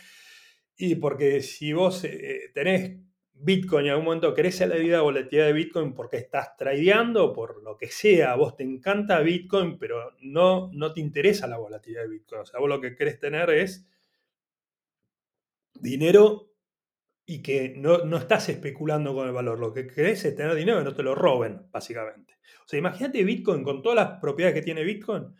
[0.78, 2.98] Y porque si vos eh, tenés
[3.38, 7.76] Bitcoin en algún momento crece la vida volatilidad de Bitcoin porque estás tradeando, por lo
[7.76, 12.40] que sea, vos te encanta Bitcoin, pero no, no te interesa la volatilidad de Bitcoin.
[12.40, 13.86] O sea, vos lo que querés tener es
[15.74, 16.50] dinero
[17.26, 19.58] y que no, no estás especulando con el valor.
[19.58, 22.38] Lo que querés es tener dinero y no te lo roben, básicamente.
[22.64, 25.34] O sea, imagínate Bitcoin con todas las propiedades que tiene Bitcoin,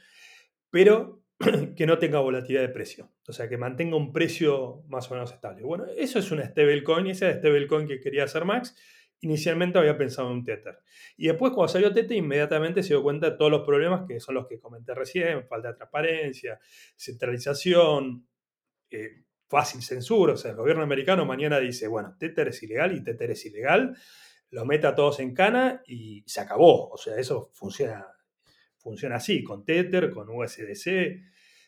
[0.71, 1.26] pero
[1.77, 3.13] que no tenga volatilidad de precio.
[3.29, 5.63] O sea, que mantenga un precio más o menos estable.
[5.63, 8.75] Bueno, eso es una stablecoin esa es stablecoin que quería hacer Max.
[9.21, 10.79] Inicialmente había pensado en un Tether.
[11.17, 14.35] Y después, cuando salió Tether, inmediatamente se dio cuenta de todos los problemas que son
[14.35, 16.59] los que comenté recién: falta de transparencia,
[16.97, 18.29] centralización,
[18.91, 20.35] eh, fácil censura.
[20.35, 23.97] O sea, el gobierno americano mañana dice: bueno, Tether es ilegal y Tether es ilegal.
[24.51, 26.89] Lo mete a todos en cana y se acabó.
[26.91, 28.07] O sea, eso funciona
[28.87, 31.21] funciona así, con Tether, con USDC.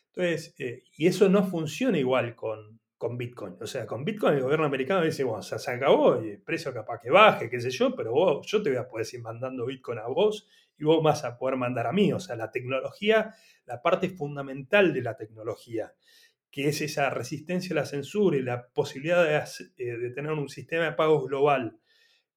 [0.07, 3.57] Entonces, eh, y eso no funciona igual con, con Bitcoin.
[3.59, 7.01] O sea, con Bitcoin el gobierno americano dice, bueno, se acabó y el precio capaz
[7.01, 9.99] que baje, qué sé yo, pero vos, yo te voy a poder seguir mandando Bitcoin
[9.99, 12.13] a vos y vos vas a poder mandar a mí.
[12.13, 15.93] O sea, la tecnología, la parte fundamental de la tecnología,
[16.49, 19.37] que es esa resistencia a la censura y la posibilidad de,
[19.77, 21.77] eh, tener un sistema de pagos global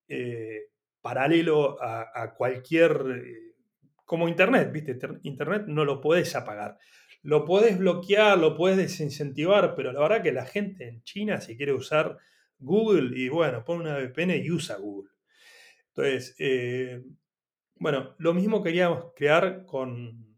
[0.09, 3.52] eh, paralelo a, cualquier
[4.12, 4.98] como Internet, ¿viste?
[5.22, 6.77] Internet no lo puedes apagar.
[7.22, 11.57] Lo puedes bloquear, lo puedes desincentivar, pero la verdad que la gente en China, si
[11.57, 12.18] quiere usar
[12.59, 15.09] Google, y bueno, pone una VPN y usa Google.
[15.88, 17.03] Entonces, eh,
[17.77, 20.37] bueno, lo mismo queríamos crear con.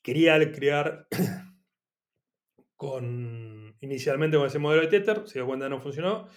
[0.00, 1.08] Quería crear
[2.76, 3.76] con.
[3.80, 6.28] Inicialmente con ese modelo de Tether, se dio cuenta que no funcionó.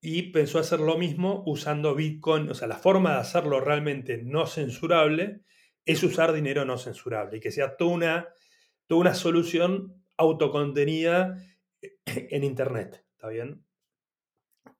[0.00, 2.48] Y pensó hacer lo mismo usando Bitcoin.
[2.48, 5.42] O sea, la forma de hacerlo realmente no censurable
[5.86, 8.28] es usar dinero no censurable y que sea toda una,
[8.86, 11.38] toda una solución autocontenida
[12.04, 13.04] en Internet.
[13.12, 13.64] ¿Está bien?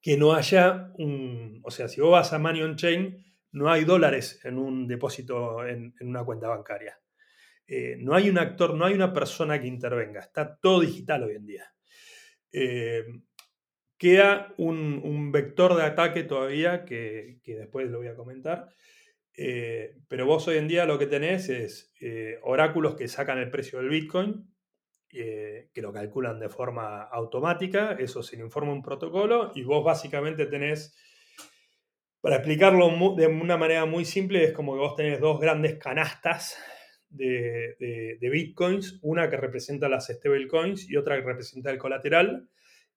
[0.03, 1.61] Que no haya un.
[1.65, 5.65] O sea, si vos vas a Money on Chain, no hay dólares en un depósito
[5.65, 7.01] en, una cuenta bancaria.
[7.67, 10.21] Eh, no hay un actor, no hay una persona que intervenga.
[10.21, 11.75] Está todo digital hoy en día.
[12.53, 13.05] Eh,
[13.97, 18.69] queda un, vector de ataque todavía que, que después lo voy a comentar,
[19.37, 23.51] eh, pero vos hoy en día lo que tenés es eh, oráculos que sacan el
[23.51, 24.51] precio del Bitcoin,
[25.13, 29.85] eh, que lo calculan de forma automática, eso se le informa un protocolo, y vos
[29.85, 30.97] básicamente tenés,
[32.21, 36.59] para explicarlo de una manera muy simple, es como que vos tenés dos grandes canastas
[37.11, 42.49] de, Bitcoins, una que representa las stablecoins y otra que representa el colateral,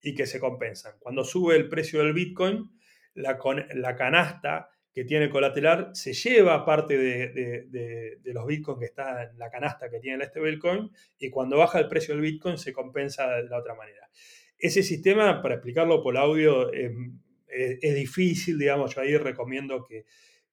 [0.01, 0.93] y que se compensan.
[0.99, 2.69] Cuando sube el precio del Bitcoin,
[3.13, 3.37] la,
[3.73, 9.49] la canasta que tiene colateral se lleva parte de, los bitcoins que está en la
[9.49, 13.49] canasta que tiene este Bitcoin y cuando baja el precio del bitcoin se compensa de
[13.49, 14.09] la otra manera.
[14.57, 20.05] Ese sistema, para explicarlo por audio, em, es, difícil, digamos, yo ahí recomiendo que,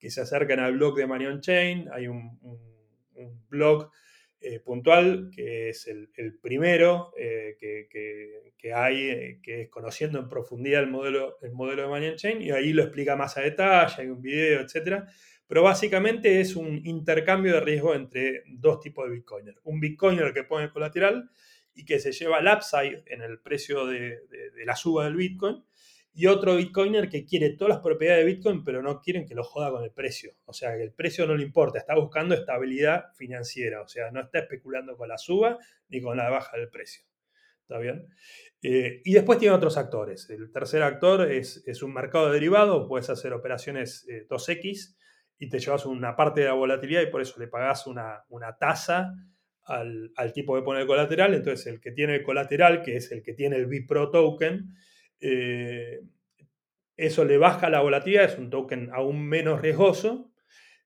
[0.09, 2.39] se acerquen al blog de Manion Chain, hay un
[3.49, 3.91] blog
[4.41, 6.09] eh, puntual, que es el,
[6.41, 11.89] primero eh, que, hay, eh, que es conociendo en profundidad el modelo, el modelo de
[11.89, 15.05] Money Chain, y ahí lo explica más a detalle, hay un video, etc.
[15.47, 19.55] Pero básicamente es un intercambio de riesgo entre dos tipos de Bitcoiner.
[19.65, 21.31] Un Bitcoiner que pone colateral
[21.75, 24.21] y que se lleva el upside en el precio de
[24.65, 25.65] la suba del Bitcoin,
[26.19, 29.45] y otro Bitcoiner que quiere todas las propiedades de Bitcoin, pero no quieren que lo
[29.45, 30.33] joda con el precio.
[30.47, 34.23] O sea, que el precio no le importa, está buscando estabilidad financiera, o sea, no
[34.23, 35.59] está especulando con la suba
[35.91, 37.05] ni con la baja del precio.
[37.61, 38.09] ¿Está bien?
[38.63, 40.31] Eh, y después tiene otros actores.
[40.31, 44.97] El tercer actor es, un mercado derivado, puedes hacer operaciones 2X eh,
[45.39, 48.25] y te llevas una parte de la volatilidad y por eso le pagas una,
[48.59, 49.13] tasa
[49.65, 51.35] al, tipo que pone el colateral.
[51.35, 54.75] Entonces, el que tiene el colateral, que es el que tiene el Bipro token,
[55.21, 56.01] eh,
[56.97, 60.33] eso le baja la volatilidad, es un token aún menos riesgoso.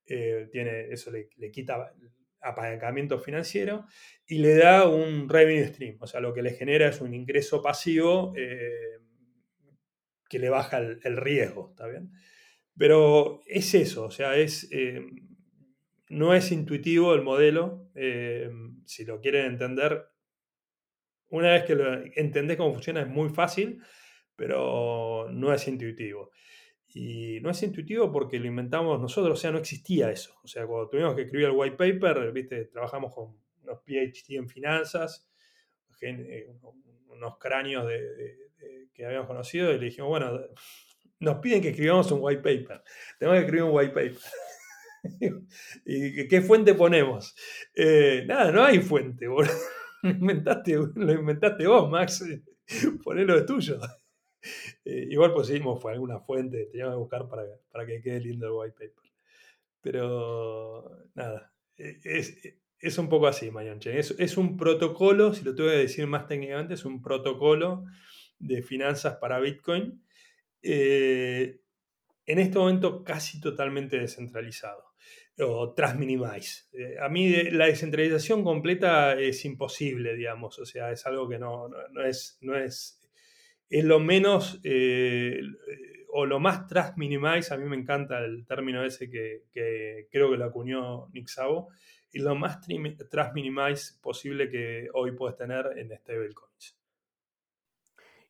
[0.04, 1.92] tiene, eso le, le quita
[2.40, 3.86] apalancamiento financiero
[4.26, 7.62] y le da un revenue stream, o sea, lo que le genera es un ingreso
[7.62, 8.98] pasivo eh,
[10.28, 12.10] que le baja el, riesgo, ¿está bien?
[12.76, 15.04] Pero es eso, o sea, es, eh,
[16.08, 18.50] no es intuitivo el modelo, eh,
[18.86, 20.06] si lo quieren entender,
[21.28, 23.82] una vez que lo entendés cómo funciona es muy fácil,
[24.40, 26.30] pero no es intuitivo.
[26.94, 30.34] Y no es intuitivo porque lo inventamos nosotros, o sea, no existía eso.
[30.42, 32.64] O sea, cuando tuvimos que escribir el white paper, ¿viste?
[32.64, 35.30] trabajamos con unos PhD en finanzas,
[36.00, 36.48] eh,
[37.08, 37.86] unos cráneos
[38.94, 40.40] que habíamos conocido, y le dijimos, bueno,
[41.18, 42.82] nos piden que escribamos un white paper.
[43.18, 44.18] Tenemos que escribir un white paper.
[45.84, 47.36] ¿Y qué fuente ponemos?
[47.74, 49.26] Eh, nada, no hay fuente.
[50.02, 52.24] Lo inventaste, lo inventaste vos, Max.
[53.04, 53.78] Ponelo de tuyo.
[54.84, 58.52] Eh, igual pusimos fue alguna fuente, teníamos que buscar para, para, que quede lindo el
[58.52, 59.10] white paper.
[59.80, 62.38] Pero nada, e, es,
[62.78, 63.98] es un poco así, Mayonche.
[63.98, 67.84] Es, es un protocolo, si lo tengo que decir más técnicamente, es un protocolo
[68.38, 70.02] de finanzas para Bitcoin.
[70.62, 71.60] Eh,
[72.26, 74.90] en este momento casi totalmente descentralizado
[75.38, 76.64] o Transminimize.
[76.72, 81.68] Eh, a mí la descentralización completa es imposible, digamos, o sea, es algo que no,
[81.68, 82.99] no, es, no es
[83.70, 85.40] es lo menos eh,
[86.12, 89.44] o lo más trust minimize, a mí me encanta el término ese que,
[90.10, 91.68] creo que lo acuñó Nick Szabo,
[92.12, 96.76] y lo más trust minimize posible que hoy puedes tener en stablecoins.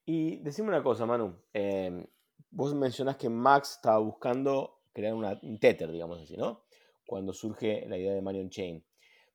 [0.04, 1.40] Y decime una cosa, Manu.
[1.52, 2.04] Em,
[2.50, 6.64] vos mencionás que Max estaba buscando crear un Tether, digamos así, ¿no?
[7.06, 8.84] Cuando surge la idea de Marion Chain.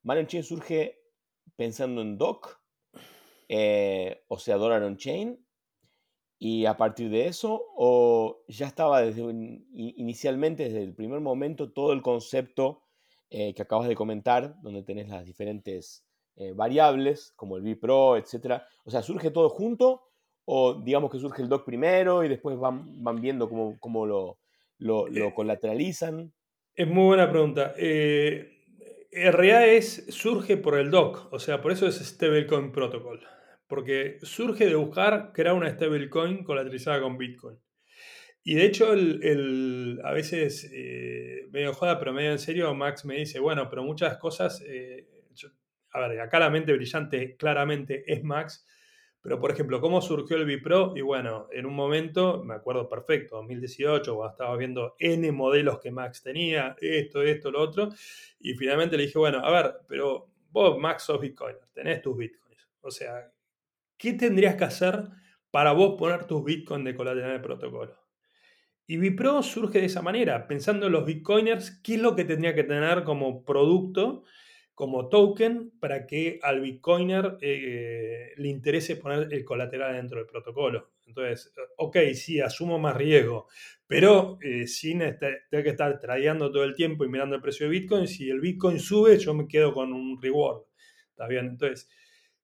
[0.03, 1.01] Marion Chain surge
[1.55, 2.61] pensando en DOC,
[3.47, 5.44] eh, o sea, Dollar on Chain,
[6.37, 9.21] y a partir de eso, o ya estaba desde
[9.73, 12.81] inicialmente, desde el primer momento, todo el concepto
[13.29, 16.05] eh, que acabas de comentar, donde tenés las diferentes
[16.35, 18.67] eh, variables, como el BIPRO, etcétera.
[18.83, 20.03] O sea, ¿surge todo junto?
[20.43, 24.37] ¿O digamos que surge el DOC primero y después van, van viendo cómo, cómo lo,
[24.77, 26.33] lo, lo, eh, colateralizan?
[26.75, 27.73] Es muy buena pregunta.
[27.77, 33.25] en realidad es, surge por el DOC, o sea, por eso es Stablecoin Protocol
[33.67, 37.57] porque surge de buscar crear una stablecoin colateralizada con Bitcoin.
[38.43, 43.15] Y de hecho, el, a veces, eh, medio joda, pero medio en serio, Max me
[43.15, 45.07] dice, bueno, pero muchas cosas, eh,
[45.91, 48.67] a ver, acá la mente brillante claramente es Max,
[49.19, 50.93] pero por ejemplo, ¿cómo surgió el Bipro?
[50.95, 55.89] Y bueno, en un momento, me acuerdo perfecto, 2018, cuando estaba viendo N modelos que
[55.89, 57.89] Max tenía, esto, esto, lo otro,
[58.39, 62.69] y finalmente le dije, bueno, a ver, pero vos, Max, sos Bitcoiner, tenés tus Bitcoins.
[62.81, 63.31] O sea,
[63.97, 65.03] ¿qué tendrías que hacer
[65.51, 68.05] para vos poner tus Bitcoin de colateral el protocolo?
[68.87, 72.53] Y Bipro surge de esa manera, pensando en los Bitcoiners, qué es lo que tendría
[72.53, 74.23] que tener como producto,
[74.75, 80.91] como token, para que al Bitcoiner eh, le interese poner el colateral dentro del protocolo.
[81.07, 83.47] Entonces, ok, sí, asumo más riesgo,
[83.87, 87.65] pero eh, sin este, tener que estar tradeando todo el tiempo y mirando el precio
[87.65, 90.63] de Bitcoin, si el Bitcoin sube, yo me quedo con un reward.
[91.09, 91.47] ¿Está bien?
[91.47, 91.89] Entonces,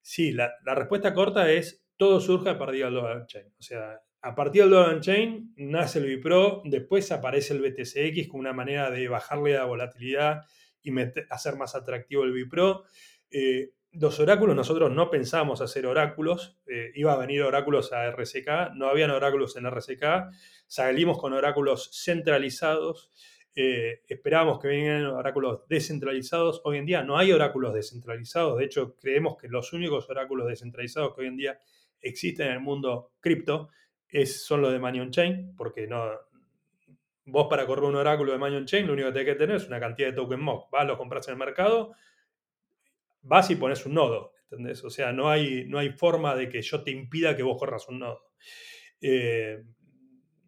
[0.02, 3.48] Sí, la, respuesta corta es todo surge a partir del Dollar Chain.
[3.60, 8.42] O sea, a partir del Dollar Chain nace el Bipro, después aparece el BTCX como
[8.42, 10.42] una manera de bajarle la volatilidad
[10.82, 10.92] y
[11.30, 12.84] hacer más atractivo el Bipro.
[13.30, 18.74] Eh, los oráculos, nosotros no pensamos hacer oráculos, eh, iba a venir oráculos a RCK,
[18.76, 20.32] no habían oráculos en RCK,
[20.66, 23.12] salimos con oráculos centralizados
[23.56, 26.62] eh, esperábamos que vinieran oráculos descentralizados.
[26.64, 28.58] Hoy en día no hay oráculos descentralizados.
[28.58, 31.60] De hecho, creemos que los únicos oráculos descentralizados que hoy en día
[32.02, 33.70] existen en el mundo cripto
[34.26, 36.06] son los de Manion Chain, porque no,
[37.26, 39.68] vos para correr un oráculo de Manion Chain lo único que tenés que tener es
[39.68, 40.70] una cantidad de token mock.
[40.72, 41.94] Vas, lo compras en el mercado,
[43.22, 44.34] vas y pones un nodo.
[44.52, 44.84] ¿entendés?
[44.84, 47.88] O sea, no hay, no hay forma de que yo te impida que vos corras
[47.88, 48.32] un nodo.
[49.00, 49.64] Eh,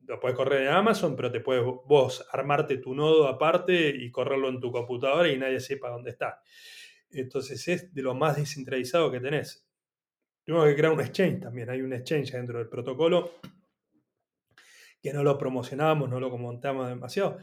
[0.07, 4.49] lo puedes correr en Amazon, pero te puedes vos armarte tu nodo aparte y correrlo
[4.49, 6.41] en tu computadora y nadie sepa dónde está.
[7.09, 9.67] Entonces es de lo más descentralizado que tenés.
[10.43, 11.69] Tenemos que crear un exchange también.
[11.69, 13.31] Hay un exchange dentro del protocolo
[15.01, 17.37] que no lo promocionábamos, no lo comentamos demasiado,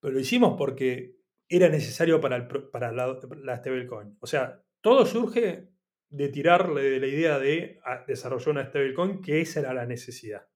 [0.00, 1.16] pero lo hicimos porque
[1.48, 4.16] era necesario para, el, para la, la stablecoin.
[4.20, 5.68] O sea, todo surge
[6.10, 10.48] de tirarle de la idea de ah, desarrollar una stablecoin, que esa era la necesidad.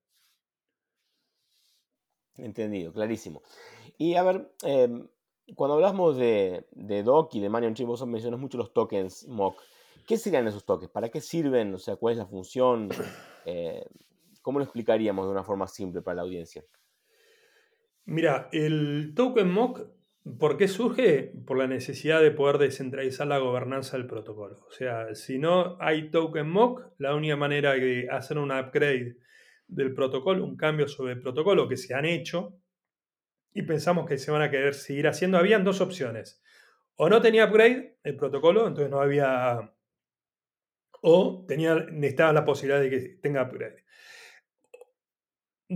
[2.36, 3.42] Entendido, clarísimo.
[3.98, 5.06] Y a ver, em,
[5.54, 9.26] cuando hablamos de, de DOC y de Money on Chain, vos mencionas mucho los tokens
[9.28, 9.60] MOC.
[10.06, 10.90] ¿Qué serían esos tokens?
[10.90, 11.74] ¿Para qué sirven?
[11.74, 12.88] O sea, ¿cuál es la función?
[13.44, 13.84] Eh,
[14.40, 16.64] ¿Cómo lo explicaríamos de una forma simple para la audiencia?
[18.04, 19.80] Mira, el token MOC,
[20.38, 21.32] ¿por qué surge?
[21.44, 24.64] Por la necesidad de poder descentralizar la gobernanza del protocolo.
[24.68, 29.16] O sea, si no hay token MOC, la única manera de hacer un upgrade
[29.74, 32.58] del protocolo, un cambio sobre el protocolo que se han hecho
[33.52, 36.42] y pensamos que se van a querer seguir haciendo, habían dos opciones.
[36.96, 39.74] O no tenía upgrade el protocolo, entonces no había...
[41.02, 43.82] O tenía, la posibilidad de que tenga upgrade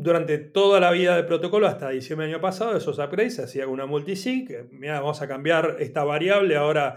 [0.02, 3.66] durante toda la vida del protocolo, hasta diciembre del año pasado, esos upgrades se hacía
[3.66, 4.68] una multisig.
[4.70, 6.96] Mira, vamos a cambiar esta variable, ahora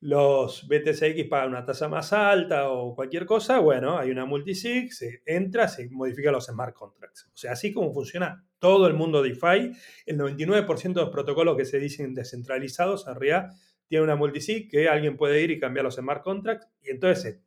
[0.00, 3.58] los BTCX pagan una tasa más alta o cualquier cosa.
[3.58, 7.28] Bueno, hay una multisig, se entra, se modifican los smart contracts.
[7.32, 9.72] O sea, así como funciona todo el mundo DeFi,
[10.06, 13.50] el 99% de los protocolos que se dicen descentralizados en realidad
[13.88, 17.40] tiene una multisig que alguien puede ir y cambiar los smart contracts y entonces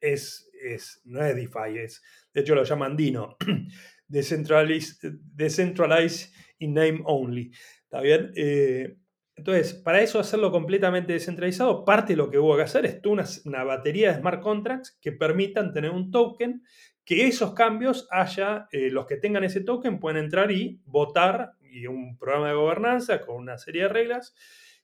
[0.00, 2.02] es, es, no es DeFi, es
[2.34, 3.36] de hecho lo llaman Dino,
[4.08, 7.52] Decentralized, in Name Only.
[7.84, 8.32] ¿Está bien?
[8.36, 8.96] Eh,
[9.38, 13.24] entonces, para eso hacerlo completamente descentralizado, parte de lo que hubo que hacer es una,
[13.44, 16.64] una, batería de smart contracts que permitan tener un token,
[17.04, 21.86] que esos cambios haya, eh, los que tengan ese token pueden entrar y votar, y
[21.86, 24.34] un programa de gobernanza con una serie de reglas,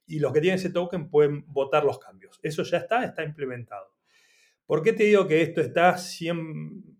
[0.06, 2.38] y los que tienen ese token pueden votar los cambios.
[2.40, 3.92] Eso ya está, está implementado.
[4.66, 6.93] ¿Por qué te digo que esto está 100,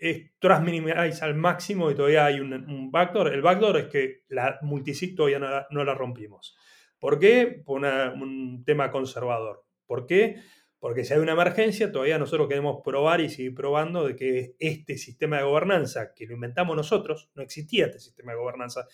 [0.00, 3.32] es transminimize al máximo y todavía hay un, backdoor.
[3.34, 5.38] El backdoor es que la multisig todavía
[5.70, 6.56] no la, rompimos.
[6.98, 7.62] ¿Por qué?
[7.64, 9.64] Por un tema conservador.
[9.86, 10.36] ¿Por qué?
[10.78, 14.96] Porque si hay una emergencia, todavía nosotros queremos probar y seguir probando de que este
[14.96, 18.86] sistema de gobernanza, que lo inventamos nosotros, no existía este sistema de gobernanza,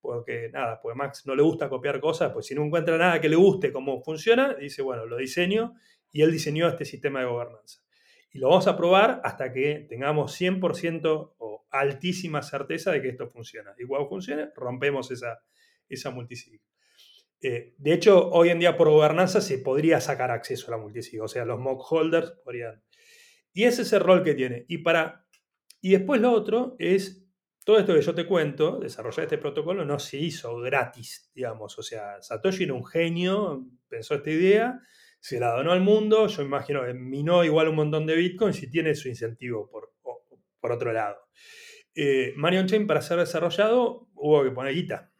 [0.00, 3.28] porque nada, pues Max no le gusta copiar cosas, pues si no encuentra nada que
[3.28, 5.74] le guste cómo funciona, dice, bueno, lo diseño
[6.10, 7.85] y él diseñó este sistema de gobernanza
[8.36, 13.30] y lo vamos a probar hasta que tengamos 100% o altísima certeza de que esto
[13.30, 13.74] funciona.
[13.78, 15.42] Y cuando funcione, rompemos esa,
[15.88, 16.60] esa multisig.
[17.40, 21.22] Eh, de hecho, hoy en día por gobernanza se podría sacar acceso a la multisig,
[21.22, 22.82] o sea, los mock holders podrían.
[23.54, 24.66] Y ese es el rol que tiene.
[24.68, 25.26] Y, para,
[25.80, 27.26] y después lo otro es,
[27.64, 31.78] todo esto que yo te cuento, desarrollar este protocolo no se hizo gratis, digamos.
[31.78, 34.78] O sea, Satoshi era un genio, pensó esta idea
[35.26, 38.70] se la donó al mundo, yo imagino que minó igual un montón de bitcoins y
[38.70, 39.92] tiene su incentivo por,
[40.60, 41.16] por otro lado.
[41.96, 45.10] Eh, Marion Chain para ser desarrollado hubo que poner guita.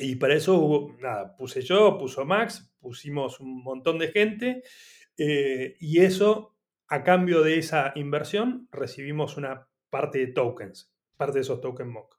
[0.00, 4.64] Y para eso nada, puse yo, puso Max, pusimos un montón de gente
[5.16, 6.56] eh, y eso,
[6.88, 12.18] a cambio de esa inversión, recibimos una parte de tokens, parte de esos tokens MOC.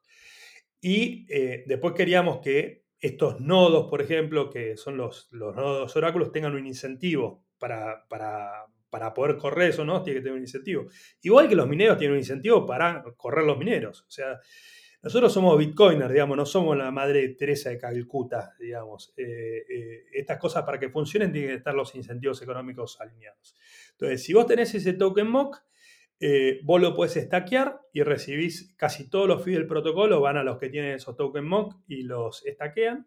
[0.80, 6.32] Y eh, después queríamos que estos nodos, por ejemplo, que son los, los nodos oráculos,
[6.32, 8.66] tengan un incentivo para, para,
[9.14, 10.02] poder correr eso, ¿no?
[10.02, 10.86] Tiene que tener un incentivo.
[11.20, 14.02] Igual que los mineros tienen un incentivo para correr los mineros.
[14.02, 14.40] O sea,
[15.02, 19.12] nosotros somos bitcoiners, digamos, no somos la madre Teresa de Calcuta, digamos.
[19.16, 23.54] Eh, eh, estas cosas para que funcionen tienen que estar los incentivos económicos alineados.
[23.92, 25.62] Entonces, si vos tenés ese token MOC,
[26.18, 30.44] eh, vos lo puedes stackear y recibís casi todos los fees del protocolo, van a
[30.44, 33.06] los que tienen esos token mock y los stackean.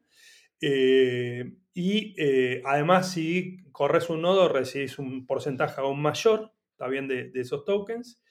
[0.61, 7.31] Eh, y eh, además, si corres un nodo, recibís un porcentaje aún mayor también de,
[7.35, 8.21] esos tokens.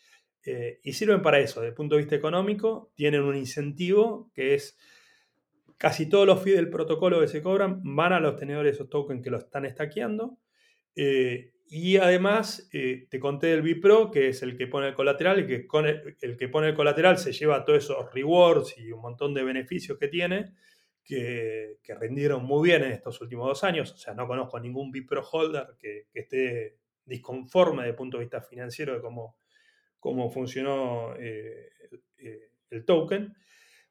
[0.83, 4.79] y sirven para eso, desde el punto de vista económico, tienen un incentivo que es
[5.77, 8.89] casi todos los fees del protocolo que se cobran van a los tenedores de esos
[8.89, 10.39] tokens que lo están stackeando.
[11.71, 15.47] Y además, eh, te conté del Bipro, que es el que pone el colateral, y
[15.47, 19.35] que con el, que pone el colateral se lleva todos esos rewards y un montón
[19.35, 20.55] de beneficios que tiene,
[21.05, 23.93] que, que rendieron muy bien en estos últimos dos años.
[23.93, 28.41] O sea, no conozco ningún Bipro holder que, esté disconforme desde el punto de vista
[28.41, 29.37] financiero de cómo,
[29.99, 31.71] cómo funcionó eh,
[32.17, 33.35] eh, el token.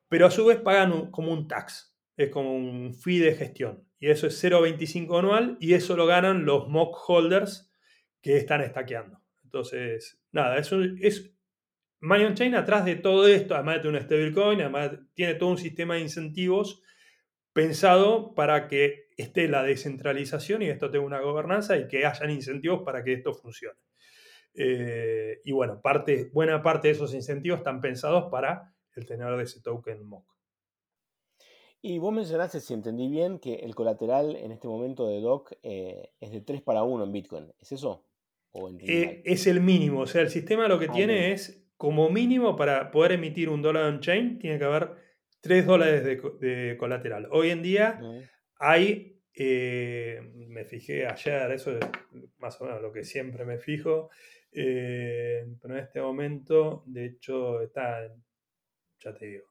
[0.08, 3.88] Pero a su vez pagan como un tax, es como un fee de gestión.
[4.00, 7.67] Y eso es 0.25 anual y eso lo ganan los mock holders
[8.22, 9.22] que están estaqueando.
[9.44, 11.32] Entonces, nada, eso es
[12.02, 15.96] Money Chain atrás de todo esto, además de un stablecoin, además tiene todo un sistema
[15.96, 16.82] de incentivos
[17.54, 22.84] pensado para que esté la descentralización y esto tenga una gobernanza y que hayan incentivos
[22.84, 23.80] para que esto funcione.
[24.54, 29.44] Eh, y bueno, parte, buena parte de esos incentivos están pensados para el tenedor de
[29.44, 30.37] ese token MOC.
[31.82, 36.10] Y vos mencionaste, si entendí bien, que el colateral en este momento de DOC eh,
[36.20, 37.54] es de 3 para 1 en Bitcoin.
[37.60, 38.04] ¿Es eso?
[38.80, 40.02] Eh, es el mínimo.
[40.02, 43.62] O sea, el sistema lo que ah, tiene es, como mínimo, para poder emitir un
[43.62, 44.90] dólar on-chain, tiene que haber
[45.42, 47.28] 3 dólares de, colateral.
[47.32, 48.02] Hoy en día
[48.60, 51.86] hay, eh, me fijé ayer, eso es
[52.40, 54.10] más o menos lo que siempre me fijo,
[54.52, 58.24] pero en este momento, de hecho, está en,
[59.00, 59.46] ya te digo,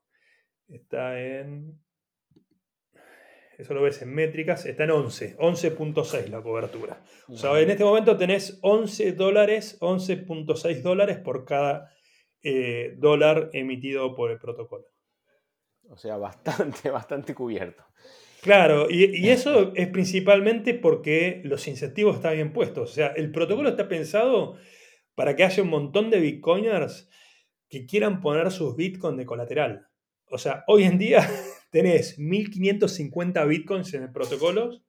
[0.66, 1.85] está en
[3.58, 7.02] eso lo ves en métricas, está en 11, 11.6 la cobertura.
[7.28, 11.90] O sea, en este momento tenés 11 dólares, 11.6 dólares por cada
[12.42, 14.84] eh, dólar emitido por el protocolo.
[15.88, 17.84] O sea, bastante, bastante cubierto.
[18.42, 22.90] Claro, y, eso es principalmente porque los incentivos están bien puestos.
[22.90, 24.56] O sea, el protocolo está pensado
[25.16, 27.08] para que haya un montón de bitcoiners
[27.68, 29.88] que quieran poner sus bitcoins de colateral.
[30.30, 31.26] O sea, hoy en día
[31.76, 34.80] tenés 1550 bitcoins en el protocolo,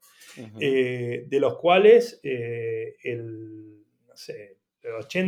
[0.58, 3.84] eh, de los cuales eh, el,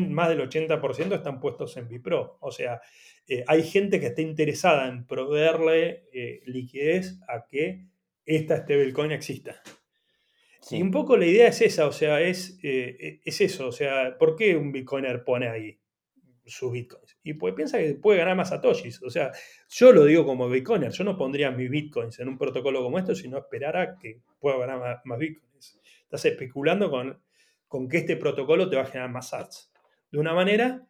[0.08, 2.38] más del 80% están puestos en Bipro.
[2.40, 2.80] O sea,
[3.28, 6.06] eh, hay gente que está interesada en proveerle
[6.46, 7.88] liquidez a que
[8.26, 9.62] esta stablecoin exista.
[10.72, 14.38] Y un poco la idea es esa, o sea, es, es eso, o sea, ¿por
[14.38, 15.78] qué un bitcoiner pone ahí
[16.46, 17.09] sus bitcoins?
[17.24, 19.02] Y pues piensa que puede ganar más satoshis.
[19.04, 19.32] O sea,
[19.70, 23.14] yo lo digo como bitcoiner, yo no pondría mis bitcoins en un protocolo como esto
[23.14, 25.80] si no esperara que pueda ganar más, bitcoins.
[26.04, 27.22] Estás especulando con,
[27.68, 29.72] con que este protocolo te va a generar más sats.
[30.12, 30.88] De una manera,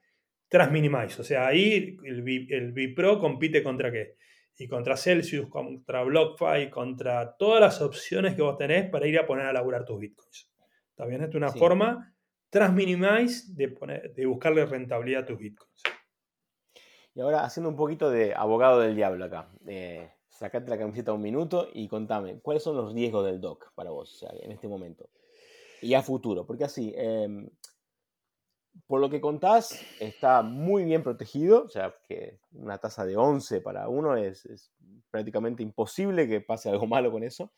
[0.47, 1.19] tras minimize.
[1.19, 4.15] O sea, ahí el, el Bipro compite contra qué?
[4.57, 9.25] Y contra Celsius, contra BlockFi, contra todas las opciones que vos tenés para ir a
[9.25, 10.51] poner a laburar tus bitcoins.
[10.89, 11.21] ¿Está bien?
[11.21, 12.13] Esto es una forma
[12.49, 15.83] tras minimize de, poner, de buscarle rentabilidad a tus bitcoins.
[17.19, 19.49] Y ahora haciendo un poquito de abogado del diablo acá.
[19.67, 23.89] Eh, sacate la camiseta un minuto y contame, ¿cuáles son los riesgos del DOC para
[23.89, 25.09] vos en este momento?
[25.81, 27.49] Y a futuro, porque así, em,
[28.87, 33.59] por lo que contás, está muy bien protegido, o sea, que una tasa de 11
[33.59, 34.71] para uno es,
[35.11, 37.51] prácticamente imposible que pase algo malo con eso,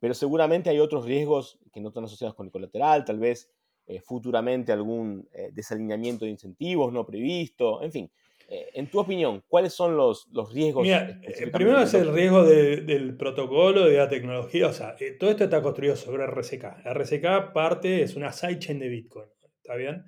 [0.00, 3.52] pero seguramente hay otros riesgos que no están asociados con el colateral, tal vez
[3.86, 8.10] eh, futuramente algún eh, desalineamiento de incentivos no previsto, en fin.
[8.48, 10.84] Eh, en tu opinión, ¿cuáles son los, los riesgos?
[10.84, 14.68] Mira, eh, primero es el riesgo del protocolo, de la tecnología.
[14.68, 16.84] O sea, eh, todo esto está construido sobre RCK.
[16.84, 19.28] RCK parte, es una sidechain de Bitcoin.
[19.62, 20.04] ¿Está bien?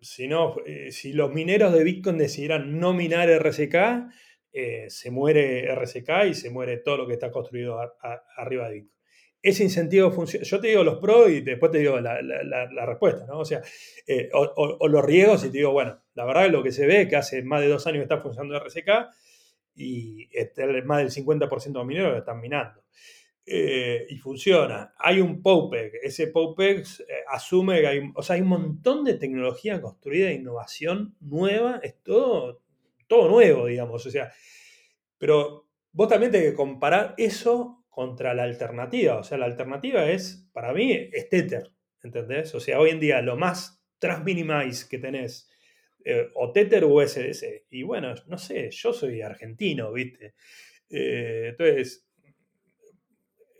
[0.00, 0.54] si, no,
[0.90, 3.76] si los mineros de Bitcoin decidieran no minar RCK,
[4.86, 7.80] se muere RCK y se muere todo lo que está construido
[8.36, 8.93] arriba de Bitcoin
[9.44, 10.42] ese incentivo funciona.
[10.42, 13.40] Yo te digo los pros y después te digo la, respuesta, ¿no?
[13.40, 13.60] O sea,
[14.06, 17.06] eh, o, los riesgos y te digo, bueno, la verdad es lo que se ve
[17.06, 18.88] que hace más de dos años está funcionando RSK
[19.76, 22.82] y este, más del 50% de mineros lo están minando.
[23.44, 24.94] Eh, y funciona.
[24.96, 29.12] Hay un POPEC, ese POPEC eh, asume que hay, o sea, hay un montón de
[29.12, 32.62] tecnología construida, innovación nueva, es todo,
[33.06, 34.06] todo nuevo, digamos.
[34.06, 34.32] O sea,
[35.18, 39.18] pero vos también tenés que comparar eso contra la alternativa.
[39.18, 41.70] O sea, la alternativa es, para mí, es Tether,
[42.02, 42.52] ¿entendés?
[42.56, 45.48] O sea, hoy en día lo más transminimize que tenés,
[46.04, 47.66] eh, o Tether o SDC.
[47.70, 50.34] Y bueno, no sé, yo soy argentino, ¿viste?
[50.90, 52.04] Eh, entonces,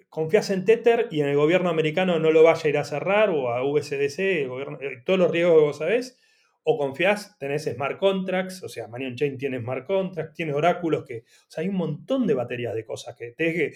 [0.09, 3.31] confías en Tether y en el gobierno americano no lo vaya a ir a cerrar,
[3.31, 6.19] o a USDC, el gobierno, eh, todos los riesgos que vos sabés,
[6.65, 11.19] o confías, tenés smart contracts, o sea, Manion Chain tiene smart contracts, tiene oráculos que,
[11.19, 13.73] o sea, hay un montón de baterías de cosas que tenés que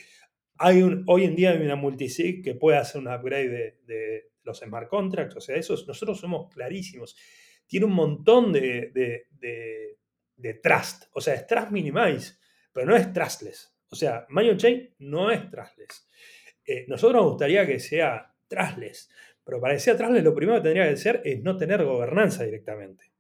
[0.59, 4.59] hay un, hoy en día hay una multisig que puede hacer un upgrade de, los
[4.61, 7.15] smart contracts, o sea, eso nosotros somos clarísimos.
[7.67, 9.27] Tiene un montón de,
[10.63, 12.35] trust, o sea, es trust minimize,
[12.73, 13.77] pero no es trustless.
[13.91, 16.09] O sea, Mayon Chain no es trustless.
[16.65, 19.11] Eh, nosotros nos gustaría que sea trustless,
[19.45, 22.45] pero para que sea trustless lo primero que tendría que ser es no tener gobernanza
[22.45, 23.13] directamente.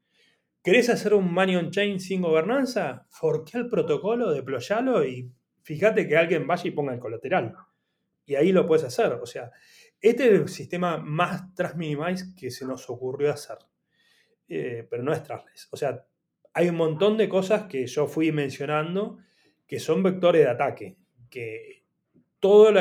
[0.62, 3.06] ¿Querés hacer un Manion Chain sin gobernanza?
[3.10, 5.30] Forquea el protocolo, deployalo y
[5.68, 7.54] fíjate que alguien vaya y ponga el colateral.
[8.24, 9.12] Y ahí lo puedes hacer.
[9.12, 9.50] O sea,
[10.00, 13.58] este es el sistema más transminimize que se nos ocurrió hacer.
[14.48, 15.68] Eh, pero no es trustless.
[15.70, 16.06] O sea,
[16.54, 19.18] hay un montón de cosas que yo fui mencionando
[19.66, 20.96] que son vectores de ataque.
[21.28, 21.84] Que
[22.40, 22.72] todo,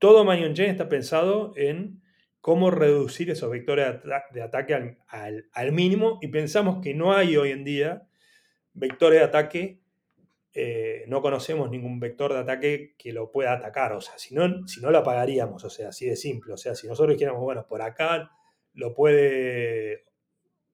[0.00, 2.02] todo Manion Chain está pensado en
[2.40, 4.74] cómo reducir esos vectores de ataque
[5.06, 8.08] al, al, mínimo y pensamos que no hay hoy en día
[8.72, 9.83] vectores de ataque
[10.54, 13.92] eh, no conocemos ningún vector de ataque que lo pueda atacar.
[13.92, 16.52] O sea, si no, si no lo apagaríamos, o sea, así de simple.
[16.52, 18.30] O sea, si nosotros dijéramos, bueno, por acá
[18.74, 20.04] lo puede.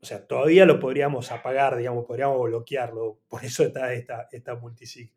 [0.03, 3.21] O sea, todavía lo podríamos apagar, digamos, podríamos bloquearlo.
[3.29, 5.13] Por eso está esta, esta multisig.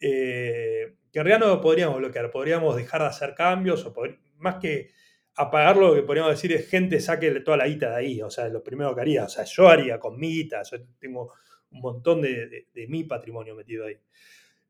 [0.00, 3.94] eh, que en realidad no lo podríamos bloquear, podríamos dejar de hacer cambios, o
[4.36, 4.90] más que
[5.34, 8.48] apagarlo, lo que podríamos decir es gente saque toda la guita de ahí, o sea,
[8.48, 11.32] lo primero que haría, o sea, yo haría con mi guita, yo tengo
[11.70, 13.98] un montón de, mi patrimonio metido ahí.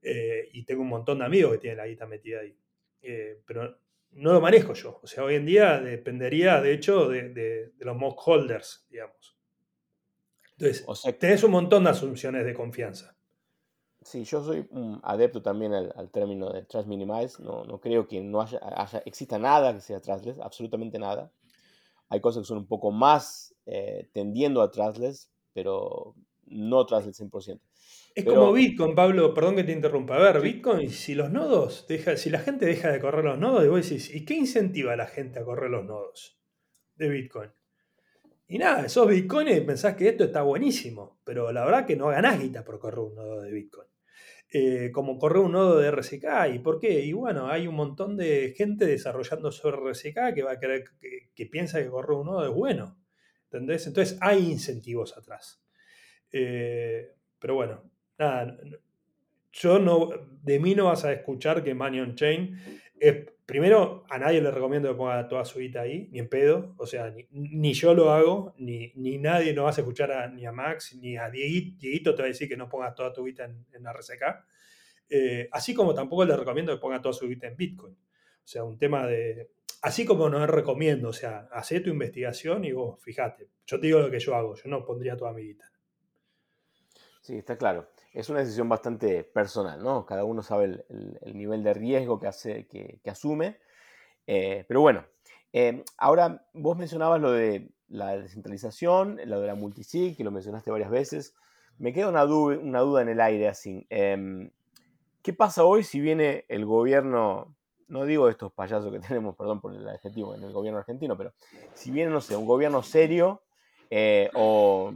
[0.02, 2.56] Eh, y tengo un montón de amigos que tienen la guita metida ahí.
[3.02, 3.78] Eh, pero
[4.12, 5.00] no lo manejo yo.
[5.02, 9.36] O sea, hoy en día dependería, de hecho, de, los mock holders, digamos.
[10.56, 13.16] Entonces, tenés un montón de asunciones de confianza.
[14.02, 17.42] Sí, yo soy un adepto también al, término de trust minimize.
[17.42, 18.58] No, no creo que no haya,
[19.04, 21.30] exista nada que sea trustless, absolutamente nada.
[22.08, 26.14] Hay cosas que son un poco más eh, tendiendo a trustless, pero
[26.50, 27.60] no trustless 100%.
[28.14, 30.16] Es como Bitcoin, Pablo, perdón que te interrumpa.
[30.16, 33.64] A ver, Bitcoin, si los nodos, deja, si la gente deja de correr los nodos,
[33.64, 36.40] y vos decís, ¿y qué incentiva a la gente a correr los nodos
[36.96, 37.50] de Bitcoin?
[38.48, 42.40] Y nada, esos Bitcoins pensás que esto está buenísimo, pero la verdad que no ganás
[42.40, 43.88] guita por correr un nodo de Bitcoin.
[44.50, 46.54] Eh, como correr un nodo de RSK.
[46.54, 47.00] ¿Y por qué?
[47.04, 50.84] Y bueno, hay un montón de gente desarrollando sobre RSK que va a creer
[51.34, 52.98] que, piensa que correr un nodo es bueno.
[53.44, 53.86] ¿Entendés?
[53.86, 55.62] Entonces hay incentivos atrás.
[56.32, 57.82] Eh, pero bueno,
[58.18, 58.56] nada,
[59.52, 60.10] yo no,
[60.42, 62.58] de mí no vas a escuchar que Money on Chain
[63.48, 66.86] primero, a nadie le recomiendo que ponga toda su guita ahí, ni en pedo, o
[66.86, 70.94] sea, ni, yo lo hago, ni, ni, nadie no vas a escuchar ni a Max,
[71.00, 73.86] ni a Dieguito, te va a decir que no pongas toda tu guita en, en
[73.86, 74.22] RSK,
[75.08, 77.94] eh, así como tampoco le recomiendo que ponga toda su guita en Bitcoin.
[77.94, 79.48] O sea, un tema de,
[79.80, 84.00] así como no recomiendo, o sea, haz tu investigación y vos, fíjate, yo te digo
[84.00, 85.72] lo que yo hago, yo no pondría toda mi guita.
[87.28, 87.86] Sí, está claro
[88.18, 90.04] es una decisión bastante personal, ¿no?
[90.04, 93.58] Cada uno sabe el, nivel de riesgo que, hace, que, asume.
[94.26, 95.04] Eh, pero bueno,
[95.52, 100.70] eh, ahora vos mencionabas lo de la descentralización, lo de la multisig, que lo mencionaste
[100.70, 101.36] varias veces.
[101.78, 103.86] Me queda una, una duda en el aire así.
[103.88, 104.50] Em,
[105.22, 107.54] ¿Qué pasa hoy si viene el gobierno,
[107.88, 111.32] no digo estos payasos que tenemos, perdón por el adjetivo, en el gobierno argentino, pero
[111.74, 113.42] si viene, no sé, un gobierno serio
[113.90, 114.92] eh, o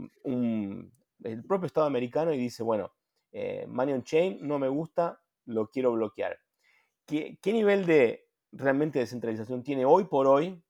[1.23, 2.93] el propio Estado americano y dice, bueno,
[3.31, 6.37] eh, Money on Chain no me gusta, lo quiero bloquear.
[7.05, 10.63] ¿Qué, nivel de realmente descentralización tiene hoy por hoy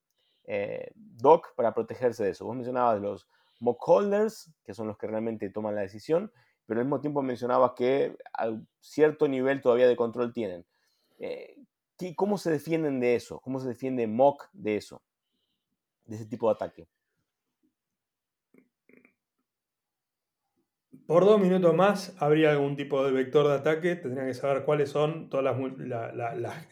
[0.45, 2.45] eh, DOC para protegerse de eso?
[2.45, 3.27] Vos mencionabas los
[3.59, 6.31] mock holders, que son los que realmente toman la decisión,
[6.65, 10.65] pero al mismo tiempo mencionabas que a cierto nivel todavía de control tienen.
[11.19, 11.55] Eh,
[12.15, 13.39] ¿Cómo se defienden de eso?
[13.39, 15.01] ¿Cómo se defiende mock de eso?
[16.05, 16.87] De ese tipo de ataque.
[21.05, 23.95] Por dos minutos más habría algún tipo de vector de ataque.
[23.95, 25.55] Tendrían que saber cuáles son todas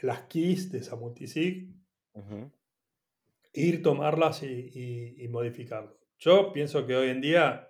[0.01, 1.69] las, keys de esa multisig.
[3.53, 5.97] Ir, tomarlas y, modificarlo.
[6.17, 7.69] Yo pienso que hoy en día,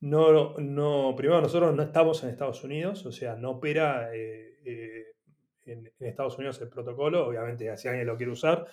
[0.00, 5.06] no, no, primero nosotros no estamos en Estados Unidos, o sea, no opera eh, eh,
[5.64, 7.26] en, Estados Unidos el protocolo.
[7.26, 8.66] Obviamente, si alguien lo quiere usar,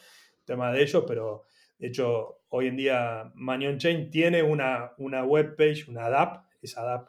[0.45, 1.45] tema de ellos, pero
[1.79, 6.83] de hecho, hoy en día Manion Chain tiene una, una web page, una DAP, esa
[6.83, 7.07] DAP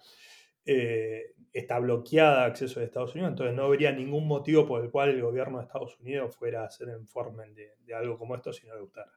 [0.65, 4.91] eh, está bloqueada a acceso de Estados Unidos, entonces no habría ningún motivo por el
[4.91, 8.53] cual el gobierno de Estados Unidos fuera a hacer enforcement de, de algo como esto
[8.53, 9.13] si no le gustara.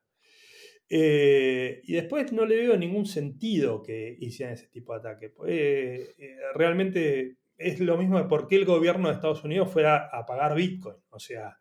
[0.90, 5.34] Eh, y después no le veo ningún sentido que hicieran ese tipo de ataque.
[5.48, 6.08] Eh,
[6.54, 10.56] realmente es lo mismo de por qué el gobierno de Estados Unidos fuera a pagar
[10.56, 10.98] Bitcoin.
[11.10, 11.58] O sea,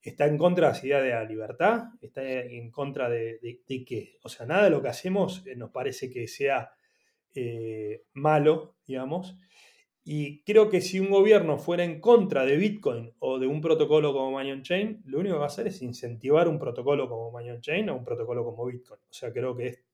[0.00, 4.16] está en contra de la idea de la libertad, está en contra de, de qué.
[4.22, 6.70] O sea, nada de lo que hacemos nos parece que sea
[7.34, 9.36] eh, malo, digamos.
[10.06, 14.12] Y creo que si un gobierno fuera en contra de Bitcoin o de un protocolo
[14.12, 17.60] como Manion Chain, lo único que va a hacer es incentivar un protocolo como Manion
[17.62, 19.00] Chain o un protocolo como Bitcoin.
[19.00, 19.84] O sea, creo que es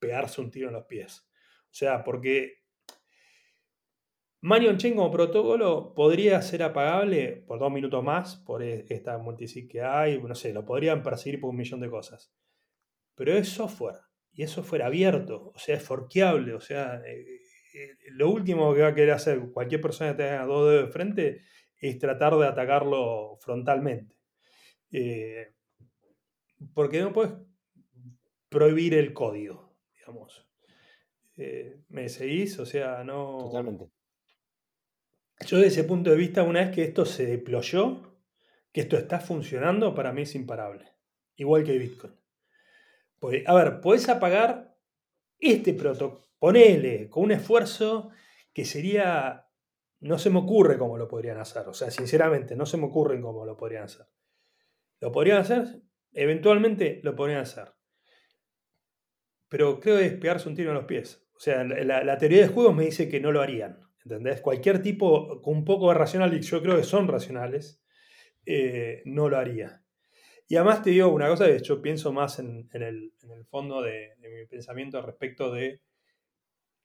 [0.00, 1.20] pegarse un tiro en los pies.
[1.20, 2.62] O sea, porque
[4.40, 9.68] Manion Chain como protocolo podría ser apagable por dos minutos más por e, esta multisig
[9.68, 12.34] que hay, no sé, lo podrían perseguir por un millón de cosas.
[13.14, 14.00] Pero es software
[14.34, 17.40] y eso fuera abierto, o sea, es forqueable, o sea, eh,
[17.74, 20.92] eh, lo último que va a querer hacer cualquier persona que tenga dos dedos de
[20.92, 21.42] frente
[21.78, 24.16] es tratar de atacarlo frontalmente.
[24.90, 25.52] Eh,
[26.74, 27.32] porque no puedes
[28.48, 30.46] prohibir el código, digamos.
[31.88, 32.58] ¿Me seguís?
[32.58, 33.38] O sea, no...
[33.38, 33.90] Totalmente.
[35.46, 38.16] Yo desde ese punto de vista, una vez que esto se deployó,
[38.72, 40.86] que esto está funcionando, para mí es imparable.
[41.34, 42.21] Igual que Bitcoin
[43.46, 44.76] a ver, podés apagar
[45.38, 48.10] este protocolo, ponele, con un esfuerzo
[48.52, 49.46] que sería,
[50.00, 53.20] no se me ocurre cómo lo podrían hacer, o sea, sinceramente, no se me ocurre
[53.20, 54.06] cómo lo podrían hacer.
[55.00, 55.82] ¿Lo podrían hacer?
[56.12, 57.72] Eventualmente lo podrían hacer.
[59.48, 61.28] Pero creo que es pegarse un tiro en los pies.
[61.34, 63.80] O sea, la, teoría de juegos me dice que no lo harían.
[64.04, 64.40] ¿Entendés?
[64.40, 67.84] Cualquier tipo con un poco de racional, y yo creo que son racionales,
[68.46, 69.81] eh, no lo haría.
[70.48, 73.12] Y además te digo una cosa, yo pienso más en, el,
[73.48, 75.80] fondo de, mi pensamiento respecto de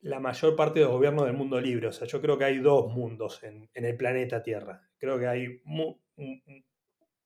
[0.01, 1.87] la mayor parte de los gobiernos del mundo libre.
[1.87, 4.87] O sea, yo creo que hay dos mundos en, el planeta Tierra.
[4.97, 5.61] Creo que hay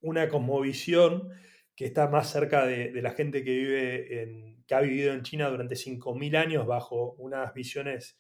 [0.02, 1.30] una cosmovisión
[1.76, 5.50] que está más cerca de, la gente que vive en, que ha vivido en China
[5.50, 8.18] durante 5.000 años bajo unas visiones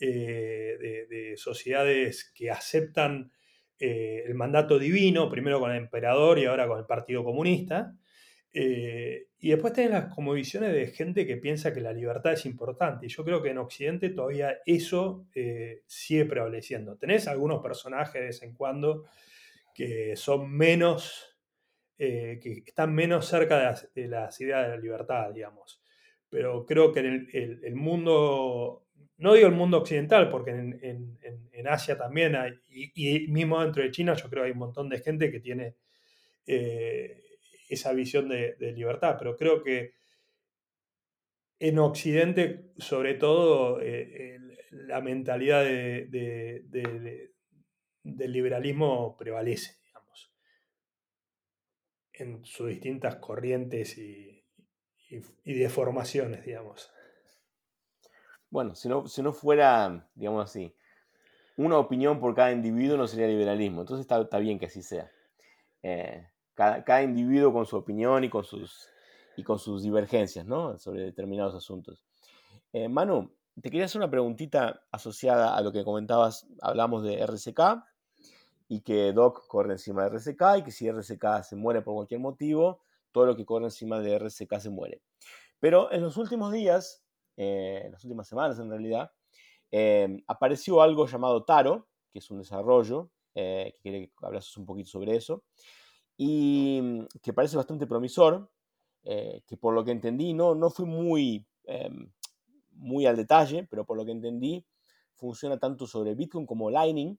[0.00, 3.32] eh, de, sociedades que aceptan
[3.78, 7.94] eh, el mandato divino, primero con el emperador y ahora con el Partido Comunista.
[8.52, 12.44] Eh, y después tenés las como visiones de gente que piensa que la libertad es
[12.46, 13.06] importante.
[13.06, 15.26] Y yo creo que en Occidente todavía eso
[15.86, 16.96] sigue prevaleciendo.
[16.96, 19.04] Tenés algunos personajes de vez en cuando
[19.74, 21.36] que son menos,
[21.96, 25.80] que están menos cerca de las, ideas de la libertad, digamos.
[26.28, 28.87] Pero creo que en el mundo
[29.18, 31.18] no digo el mundo occidental, porque en,
[31.66, 35.00] Asia también hay, y, mismo dentro de China yo creo que hay un montón de
[35.00, 35.74] gente que tiene
[36.46, 37.22] eh,
[37.68, 39.92] esa visión de, libertad, pero creo que
[41.58, 44.38] en Occidente, sobre todo, eh,
[44.70, 47.32] la mentalidad del
[48.04, 50.32] liberalismo prevalece, digamos,
[52.12, 54.44] en sus distintas corrientes y,
[55.10, 56.92] y deformaciones, digamos.
[58.50, 60.74] Bueno, si no, si no fuera, digamos así,
[61.58, 63.82] una opinión por cada individuo no sería liberalismo.
[63.82, 65.10] Entonces está, bien que así sea.
[65.82, 68.88] Eh, cada, individuo con su opinión y con sus,
[69.36, 70.78] y con sus divergencias ¿no?
[70.78, 72.04] sobre determinados asuntos.
[72.72, 73.30] Eh, Manu,
[73.60, 76.46] te quería hacer una preguntita asociada a lo que comentabas.
[76.62, 77.84] Hablamos de RCK
[78.68, 82.20] y que Doc corre encima de RCK y que si RCK se muere por cualquier
[82.20, 85.02] motivo, todo lo que corre encima de RCK se muere.
[85.58, 87.02] Pero en los últimos días
[87.38, 89.12] eh, en las últimas semanas en realidad,
[89.70, 94.66] eh, apareció algo llamado Taro, que es un desarrollo, eh, que quiere que hablas un
[94.66, 95.44] poquito sobre eso,
[96.16, 98.50] y mm, que parece bastante promisor,
[99.04, 102.12] que por lo que entendí no, no fue muy, em,
[102.72, 104.66] muy al detalle, pero por lo que entendí
[105.14, 107.18] funciona tanto sobre Bitcoin como Lightning,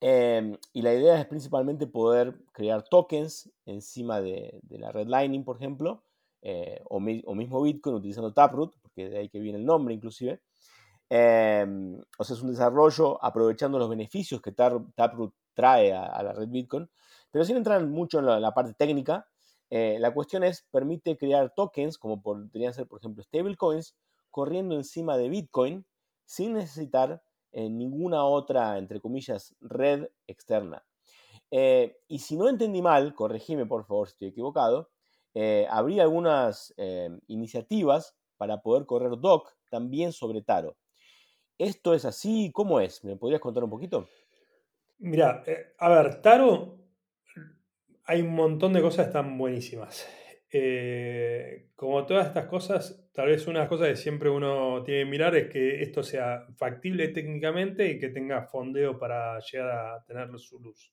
[0.00, 5.56] em, y la idea es principalmente poder crear tokens encima de la red Lightning, por
[5.56, 6.02] ejemplo,
[6.42, 10.40] eh, o, mismo Bitcoin utilizando Taproot, porque de ahí que viene el nombre inclusive.
[11.08, 16.48] Em, o sea, es un desarrollo aprovechando los beneficios que Taproot trae a, la red
[16.48, 16.88] Bitcoin.
[17.30, 19.26] Pero sin entrar mucho en la, parte técnica,
[19.70, 23.96] eh, la cuestión es, permite crear tokens, como podrían ser, por ejemplo, stablecoins,
[24.30, 25.84] corriendo encima de Bitcoin
[26.24, 27.22] sin necesitar
[27.52, 30.84] eh, ninguna otra, entre comillas, red externa.
[31.50, 34.88] y si no entendí mal, corregime por favor si estoy equivocado,
[35.34, 40.76] eh, habría algunas eh, iniciativas para poder correr doc también sobre Taro.
[41.58, 42.50] ¿Esto es así?
[42.52, 43.04] ¿Cómo es?
[43.04, 44.08] ¿Me podrías contar un poquito?
[44.98, 46.78] Mira, eh, a ver, Taro,
[48.04, 50.08] hay un montón de cosas están buenísimas.
[51.76, 55.10] como todas estas cosas, tal vez una de las cosas que siempre uno tiene que
[55.10, 60.36] mirar es que esto sea factible técnicamente y que tenga fondeo para llegar a tener
[60.38, 60.92] su luz.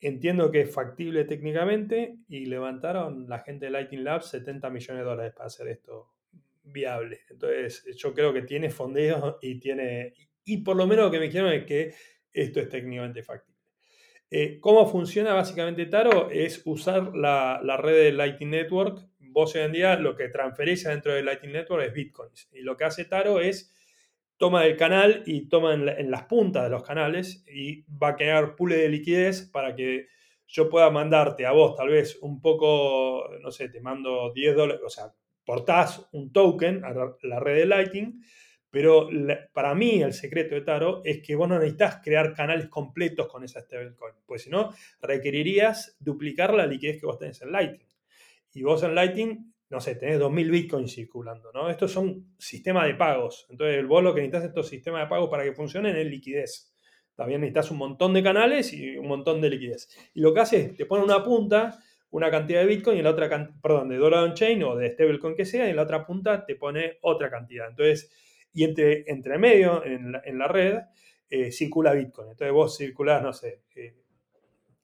[0.00, 5.08] Entiendo que es factible técnicamente y levantaron la gente de Lighting Labs 70 millones de
[5.10, 6.14] dólares para hacer esto
[6.62, 7.20] viable.
[7.30, 10.14] Entonces, yo creo que tiene fondeo y tiene.
[10.44, 11.94] Y por lo menos lo que me quiero es que
[12.32, 13.54] esto es técnicamente factible.
[14.30, 16.30] Eh, ¿Cómo funciona básicamente Taro?
[16.30, 19.06] Es usar la, la, red de Lightning Network.
[19.18, 22.48] Vos hoy en día lo que transferís dentro de Lightning Network es bitcoins.
[22.52, 23.73] Y lo que hace Taro es
[24.44, 28.54] toma el canal y toma en, las puntas de los canales y va a crear
[28.54, 30.08] pule de liquidez para que
[30.46, 34.82] yo pueda mandarte a vos tal vez un poco, no sé, te mando 10 dólares,
[34.84, 35.14] o sea,
[35.46, 36.92] portás un token a
[37.22, 38.22] la red de Lightning,
[38.68, 39.08] pero
[39.54, 43.44] para mí el secreto de Taro es que vos no necesitas crear canales completos con
[43.44, 47.88] esa stablecoin, pues si no, requerirías duplicar la liquidez que vos tenés en Lightning.
[48.52, 51.68] Y vos en Lightning no sé, tenés 2.000 bitcoins circulando, ¿no?
[51.70, 53.46] Estos son sistemas de pagos.
[53.50, 56.72] Entonces, el lo que necesitas estos sistemas de pagos para que funcionen es liquidez.
[57.14, 59.88] También necesitas un montón de canales y un montón de liquidez.
[60.14, 61.78] Y lo que hace es, te pone una punta,
[62.10, 63.28] una cantidad de bitcoin y la otra,
[63.62, 66.44] perdón, de dólar on chain o de stablecoin que sea, y en la otra punta
[66.44, 67.68] te pone otra cantidad.
[67.68, 68.12] Entonces,
[68.52, 70.78] y entre, entre medio, en la, red,
[71.28, 72.30] eh, circula bitcoin.
[72.30, 74.03] Entonces, vos circulás, no sé, eh,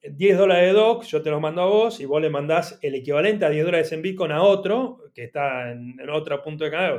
[0.02, 2.94] 10 dólares de DOC, yo te lo mando a vos y vos le mandás el
[2.94, 6.98] equivalente a 10 dólares en Bitcoin a otro que está en, otro punto de canal,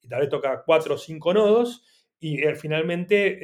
[0.00, 1.84] y tal vez toca 4 o 5 nodos
[2.20, 3.38] y finalmente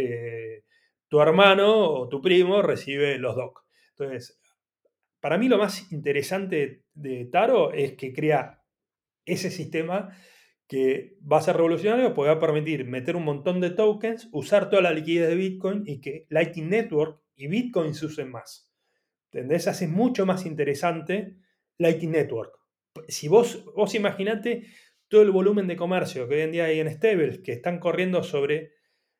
[0.56, 0.64] eh,
[1.08, 3.64] tu hermano o tu primo recibe los DOC.
[3.90, 4.40] Entonces,
[5.20, 8.62] para mí lo más interesante de Taro es que crea
[9.24, 10.16] ese sistema
[10.66, 14.70] que va a ser revolucionario porque va a permitir meter un montón de tokens, usar
[14.70, 18.73] toda la liquidez de Bitcoin y que Lightning Network y Bitcoin se usen más.
[19.34, 19.66] ¿Entendés?
[19.66, 21.34] Hace mucho más interesante
[21.78, 22.56] Lightning Network.
[23.08, 24.68] Si vos, vos imaginate
[25.08, 28.22] todo el volumen de comercio que hoy en día hay en stables que están corriendo
[28.22, 28.74] sobre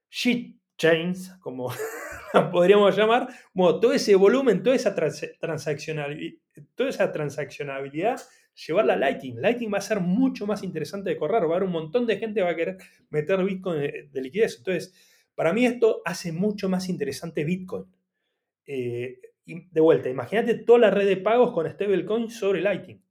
[0.09, 1.73] shit chains, como
[2.53, 6.39] podríamos llamar, bueno, todo ese volumen, toda esa, transaccionalidad,
[6.77, 8.21] toda esa transaccionabilidad,
[8.55, 9.41] llevarla a Lightning.
[9.41, 12.19] Lightning va a ser mucho más interesante de correr, va a haber un montón de
[12.19, 12.77] gente que va a querer
[13.11, 14.59] meter Bitcoin de, liquidez.
[14.59, 14.95] Entonces,
[15.35, 17.87] para mí esto hace mucho más interesante Bitcoin.
[18.65, 23.03] Eh, de vuelta, imagínate toda la red de pagos con stablecoin sobre Lightning.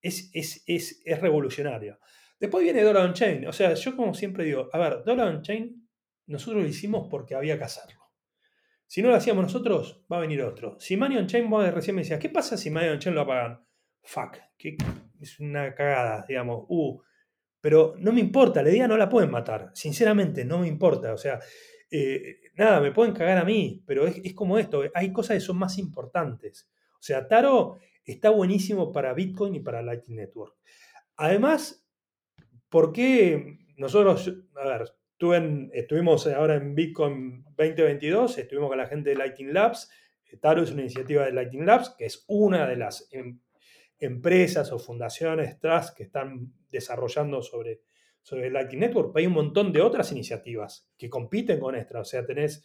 [0.00, 1.98] Es, es, es, es revolucionario.
[2.38, 3.46] Después viene Dollar on Chain.
[3.48, 5.88] O sea, yo como siempre digo, a ver, Dollar on Chain
[6.26, 7.98] nosotros lo hicimos porque había que hacerlo.
[8.86, 10.78] Si no lo hacíamos nosotros, va a venir otro.
[10.78, 13.22] Si Money on Chain, vos recién me decías, ¿qué pasa si Money on Chain lo
[13.22, 13.66] apagan?
[14.02, 14.76] Fuck, que
[15.20, 16.64] es una cagada, digamos.
[16.68, 17.00] Uh,
[17.60, 19.70] pero no me importa, la idea no la pueden matar.
[19.74, 21.12] Sinceramente, no me importa.
[21.12, 21.38] O sea,
[21.90, 25.58] eh, nada, me pueden cagar a mí, pero es, como esto, hay cosas que son
[25.58, 26.68] más importantes.
[26.94, 30.56] O sea, Taro está buenísimo para Bitcoin y para Lightning Network.
[31.16, 31.86] Además,
[32.68, 34.92] ¿por qué nosotros, a ver,
[35.72, 39.90] estuvimos ahora en Bitcoin 2022, estuvimos con la gente de Lightning Labs.
[40.40, 43.40] Taro es una iniciativa de Lightning Labs, que es una de las em,
[43.98, 47.82] empresas o fundaciones trust que están desarrollando sobre
[48.22, 52.00] sobre Lightning Network, hay un montón de otras iniciativas que compiten con esta.
[52.00, 52.64] O sea, tenés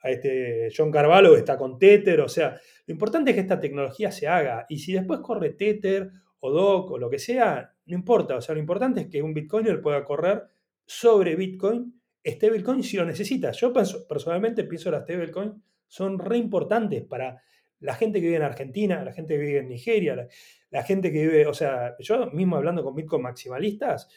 [0.00, 2.20] a este John Carvalho que está con Tether.
[2.20, 4.66] O sea, lo importante es que esta tecnología se haga.
[4.68, 8.36] Y si después corre Tether o DOC o lo que sea, no importa.
[8.36, 10.42] O sea, lo importante es que un Bitcoiner pueda correr
[10.84, 13.52] sobre Bitcoin, stablecoin si lo necesita.
[13.52, 17.42] Yo personalmente pienso que las stablecoin son re importantes para
[17.80, 20.28] la gente que vive en Argentina, la gente que vive en Nigeria,
[20.70, 24.08] la gente que vive, o sea, yo mismo hablando con Bitcoin maximalistas,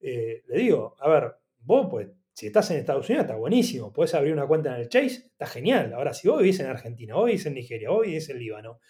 [0.00, 4.14] eh, le digo, a ver, vos pues, si estás en Estados Unidos está buenísimo, puedes
[4.14, 5.92] abrir una cuenta en el Chase, está genial.
[5.92, 8.80] Ahora, si vos vivís en Argentina, vos vivís en Nigeria, vos vivís en Líbano,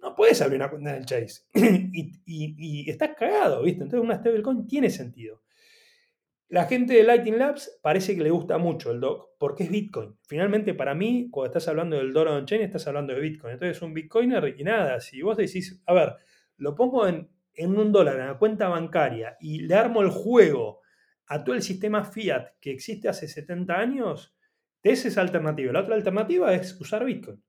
[0.00, 1.42] no puedes abrir una cuenta en el Chase.
[1.54, 3.84] y, estás cagado, ¿viste?
[3.84, 5.42] Entonces una stablecoin tiene sentido.
[6.48, 10.16] La gente de Lightning Labs parece que le gusta mucho el DOC porque es Bitcoin.
[10.28, 13.54] Finalmente, para mí, cuando estás hablando del Dollar on Chain, estás hablando de Bitcoin.
[13.54, 15.00] Entonces, un Bitcoiner y nada.
[15.00, 16.14] Si vos decís, a ver,
[16.56, 20.82] lo pongo en, en un dólar en la cuenta bancaria y le armo el juego
[21.26, 24.36] a todo el sistema fiat que existe hace 70 años,
[24.82, 25.72] esa es alternativa.
[25.72, 27.42] La otra alternativa es usar Bitcoin.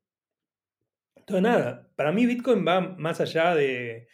[1.16, 4.08] Entonces, nada, para mí Bitcoin va más allá de,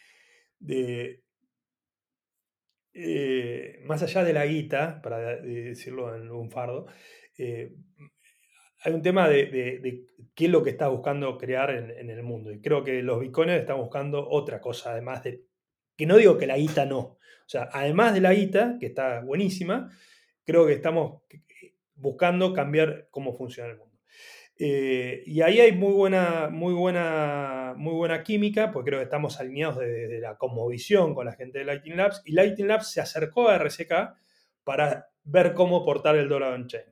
[2.92, 6.86] eh, más allá de la guita, para decirlo en un fardo,
[7.38, 7.72] eh,
[8.82, 12.50] hay un tema de, qué es lo que está buscando crear en, en, el mundo.
[12.50, 15.44] Y creo que los bitcoiners están buscando otra cosa, además de
[15.96, 16.98] que no digo que la guita no.
[16.98, 19.90] O sea, además de la guita, que está buenísima,
[20.44, 21.22] creo que estamos
[21.94, 23.94] buscando cambiar cómo funciona el mundo.
[24.56, 29.40] Eh, y ahí hay muy buena, muy, buena, muy buena química, porque creo que estamos
[29.40, 32.22] alineados desde, la conmovisión con la gente de Lighting Labs.
[32.24, 33.92] Y Lighting Labs se acercó a RSK
[34.62, 36.84] para ver cómo portar el dólar on-chain.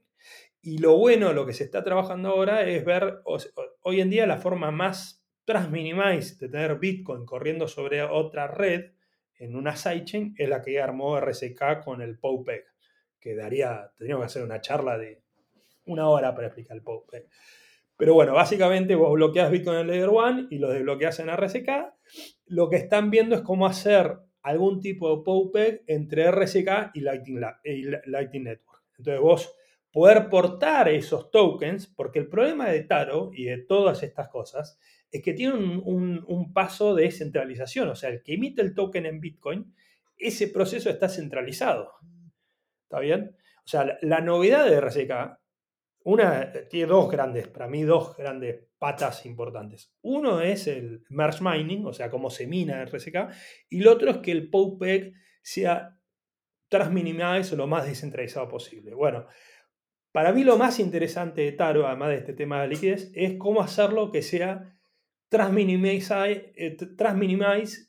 [0.60, 3.20] Y lo bueno, lo que se está trabajando ahora es ver,
[3.82, 8.92] hoy en día la forma más Transminimize de tener Bitcoin corriendo sobre otra red
[9.38, 12.64] en una sidechain es la que armó RSK con el POPEG,
[13.18, 15.22] que daría, tendríamos que hacer una charla de
[15.86, 17.26] una hora para explicar el POPEG.
[17.96, 21.68] Pero bueno, básicamente vos bloqueas Bitcoin en Layer 1 y lo desbloqueas en RSK.
[22.46, 27.40] Lo que están viendo es cómo hacer algún tipo de POPEG entre RSK y Lightning,
[27.64, 28.82] y Lightning Network.
[28.98, 29.54] Entonces vos
[29.92, 34.78] poder portar esos tokens, porque el problema de Taro y de todas estas cosas
[35.12, 37.90] es que tiene un, paso de centralización.
[37.90, 39.74] O sea, el que emite el token en Bitcoin,
[40.16, 41.92] ese proceso está centralizado.
[42.84, 43.36] ¿Está bien?
[43.58, 45.38] O sea, la, novedad de RCK,
[46.04, 49.94] una, tiene dos grandes, para mí, dos grandes patas importantes.
[50.00, 53.28] Uno es el merge mining, o sea, cómo se mina RCK,
[53.68, 55.98] y el otro es que el POPEG sea
[56.68, 58.94] transminimized o lo más descentralizado posible.
[58.94, 59.26] Bueno,
[60.10, 63.60] para mí lo más interesante de Taro, además de este tema de liquidez, es cómo
[63.60, 64.72] hacerlo que sea
[65.32, 66.52] transminimize,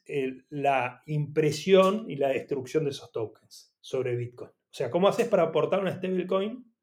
[0.06, 4.50] eh, la impresión y la destrucción de esos tokens sobre Bitcoin.
[4.50, 6.74] O sea, ¿cómo haces para aportar una stablecoin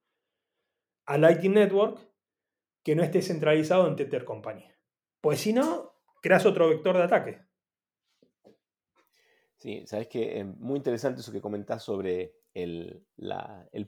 [1.07, 1.99] a Lightning Network
[2.83, 4.79] que no esté centralizado en Tether compañía?
[5.23, 7.41] Pues si no, creas otro vector de ataque.
[9.57, 13.07] Sí, sabes que es muy interesante eso que comentás sobre el,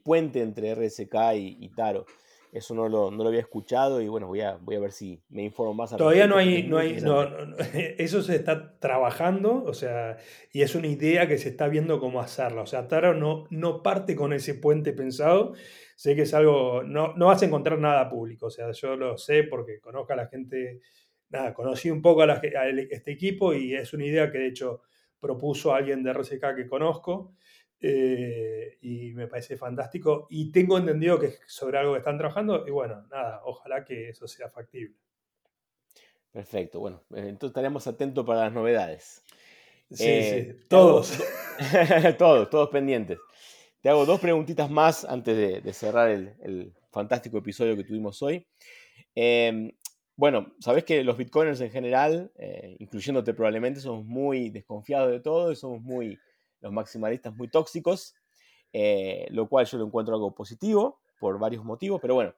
[0.03, 2.07] puente entre RSK y, Taro.
[2.53, 5.23] Eso no lo, no lo había escuchado y bueno, voy a, voy a ver si
[5.31, 5.97] me informo más.
[5.97, 7.23] Todavía no hay, no hay, no,
[7.73, 10.19] eso se está trabajando, o sea,
[10.53, 12.61] y es una idea que se está viendo cómo hacerla.
[12.61, 15.55] O sea, Taro no, no parte con ese puente pensado.
[15.97, 19.17] Sé que es algo, no, no vas a encontrar nada público, o sea, yo lo
[19.17, 20.81] sé porque conozco a la gente,
[21.31, 24.83] nada, conocí un poco a, a este equipo y es una idea que de hecho
[25.21, 27.35] propuso alguien de RCK que conozco.
[27.85, 30.29] Eh, y me parece fantástico.
[30.31, 34.11] Y tengo entendido que es sobre algo que están trabajando y bueno, nada, ojalá que
[34.11, 34.95] eso sea factible.
[36.31, 39.25] Perfecto, bueno, eh, entonces estaremos atentos para las novedades.
[39.91, 41.19] Sí, eh, sí, todos.
[42.19, 43.19] todos, todos pendientes.
[43.81, 48.47] Te hago dos preguntitas más antes de, cerrar el, fantástico episodio que tuvimos hoy.
[49.15, 49.73] Em,
[50.15, 52.31] bueno, sabes que los bitcoiners en general,
[52.79, 56.19] incluyéndote probablemente, somos muy desconfiados de todo y somos muy
[56.63, 58.15] los maximalistas muy tóxicos,
[58.73, 62.35] eh, lo cual yo lo encuentro algo positivo por varios motivos, pero bueno,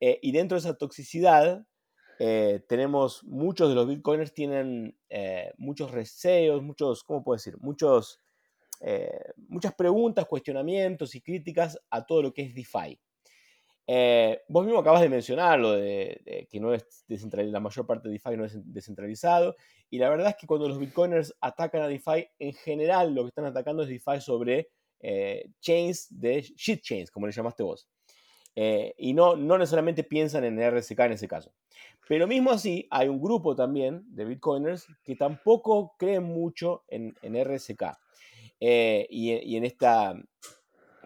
[0.00, 1.64] eh, y dentro de esa toxicidad
[2.18, 4.98] eh, tenemos, muchos de los bitcoiners tienen
[5.56, 7.56] muchos receos, muchos, ¿cómo puedo decir?
[7.60, 8.20] Muchos,
[9.48, 12.98] muchas preguntas, cuestionamientos y críticas a todo lo que es DeFi.
[14.48, 18.36] Vos mismo acabas de mencionar lo de, que no es la mayor parte de DeFi
[18.36, 19.56] no es descentralizado
[19.90, 23.28] y la verdad es que cuando los bitcoiners atacan a DeFi, en general lo que
[23.28, 24.68] están atacando es DeFi sobre
[25.00, 27.88] eh, chains de shit chains, como le llamaste vos.
[28.54, 31.52] Eh, y no, no necesariamente piensan en RSK en ese caso.
[32.08, 37.36] Pero mismo así, hay un grupo también de bitcoiners que tampoco creen mucho en, en
[37.36, 37.82] RSK
[38.60, 40.14] eh, y, y, en esta,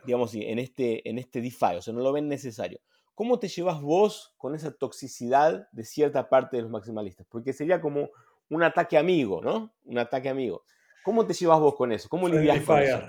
[0.04, 2.80] digamos, en este, en este DeFi, o sea, no lo ven necesario.
[3.14, 7.26] ¿Cómo te llevas vos con esa toxicidad de cierta parte de los maximalistas?
[7.28, 8.10] Porque sería como
[8.48, 9.74] un ataque amigo, ¿no?
[9.84, 10.64] Un ataque amigo.
[11.04, 12.08] ¿Cómo te llevas vos con eso?
[12.08, 13.00] ¿Cómo lidias con eso?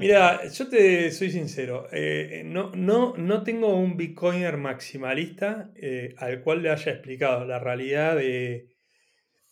[0.00, 6.42] Mira, yo te soy sincero, eh, no, no, no tengo un bitcoiner maximalista eh, al
[6.42, 8.68] cual le haya explicado la realidad de,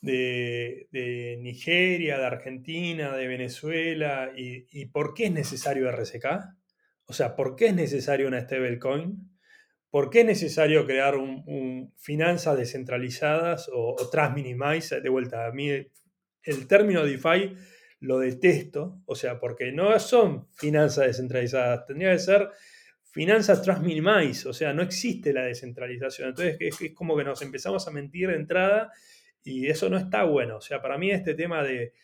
[0.00, 6.26] de, Nigeria, de Argentina, de Venezuela y, por qué es necesario RSK.
[7.06, 9.30] O sea, ¿por qué es necesario una stablecoin?
[9.90, 15.00] ¿Por qué es necesario crear un, finanzas descentralizadas o, o trust minimize?
[15.00, 15.70] De vuelta, a mí
[16.42, 17.54] el término DeFi
[18.00, 22.50] lo detesto, o sea, porque no son finanzas descentralizadas, tendría que ser
[23.10, 26.28] finanzas trust minimize, o sea, no existe la descentralización.
[26.28, 28.92] Entonces es, como que nos empezamos a mentir de entrada
[29.48, 30.58] y eso no está bueno.
[30.58, 31.94] O sea, para mí este tema de,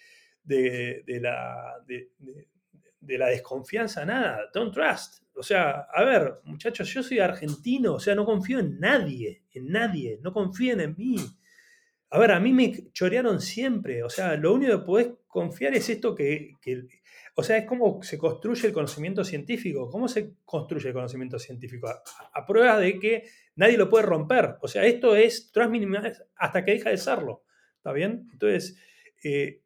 [1.20, 5.24] la, de la desconfianza, nada, don't trust.
[5.36, 9.68] O sea, a ver, muchachos, yo soy argentino, o sea, no confío en nadie, en
[9.68, 11.16] nadie, no confíen en mí.
[12.10, 15.88] A ver, a mí me chorearon siempre, o sea, lo único que podés confiar es
[15.88, 16.52] esto que,
[17.36, 19.90] o sea, es cómo se construye el conocimiento científico.
[19.90, 21.88] ¿Cómo se construye el conocimiento científico?
[21.88, 23.24] A, prueba de que
[23.56, 24.56] nadie lo puede romper.
[24.60, 27.44] O sea, esto es transminimal hasta que deja de serlo.
[27.76, 28.28] ¿Está bien?
[28.32, 28.78] Entonces,
[29.24, 29.62] eh,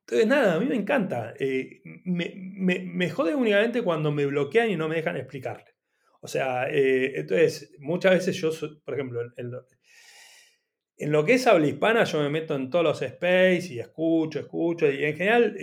[0.00, 1.32] entonces, nada, a mí me encanta.
[1.38, 5.74] Eh, me, jode únicamente cuando me bloquean y no me dejan explicarle.
[6.20, 8.50] O sea, eh, entonces, muchas veces yo,
[8.84, 13.68] por ejemplo, en, lo que es habla hispana, yo me meto en todos los space
[13.70, 15.56] y escucho, escucho, y en general.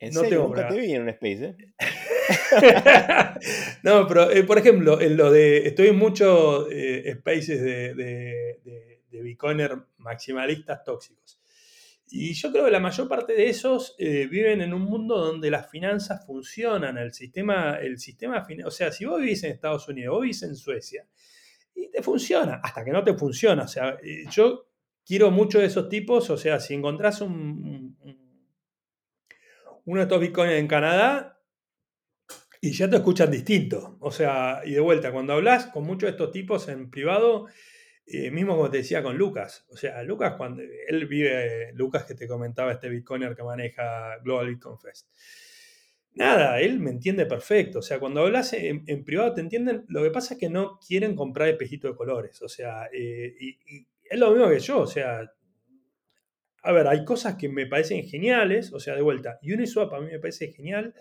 [0.00, 0.44] ¿En no serio?
[0.44, 1.56] Nunca te vi en un space, ¿eh?
[3.82, 5.66] no, pero por ejemplo, en lo de.
[5.66, 11.40] Estoy en muchos spaces de, de, de Bitcoiner maximalistas tóxicos.
[12.10, 15.50] Y yo creo que la mayor parte de esos eh, viven en un mundo donde
[15.50, 20.14] las finanzas funcionan, el sistema, el sistema, o sea, si vos vivís en Estados Unidos,
[20.14, 21.06] vos vivís en Suecia,
[21.74, 23.64] y te funciona, hasta que no te funciona.
[23.64, 24.68] O sea, eh, yo
[25.04, 27.96] quiero mucho de esos tipos, o sea, si encontrás un,
[29.88, 31.40] uno de estos bitcoins en Canadá,
[32.60, 33.96] y ya te escuchan distinto.
[34.00, 37.46] O sea, y de vuelta, cuando hablas con muchos de estos tipos en privado,
[38.06, 39.64] eh, mismo como te decía con Lucas.
[39.70, 44.48] O sea, Lucas, cuando él vive, Lucas que te comentaba, este Bitcoiner que maneja Global
[44.48, 45.08] Bitcoin Fest.
[46.12, 47.78] Nada, él me entiende perfecto.
[47.78, 49.86] O sea, cuando hablas en, privado te entienden.
[49.88, 52.42] Lo que pasa es que no quieren comprar espejitos de colores.
[52.42, 54.80] O sea, eh, y, es lo mismo que yo.
[54.80, 55.32] O sea,
[56.62, 58.72] a ver, hay cosas que me parecen geniales.
[58.72, 60.94] O sea, de vuelta, Uniswap a mí me parece genial.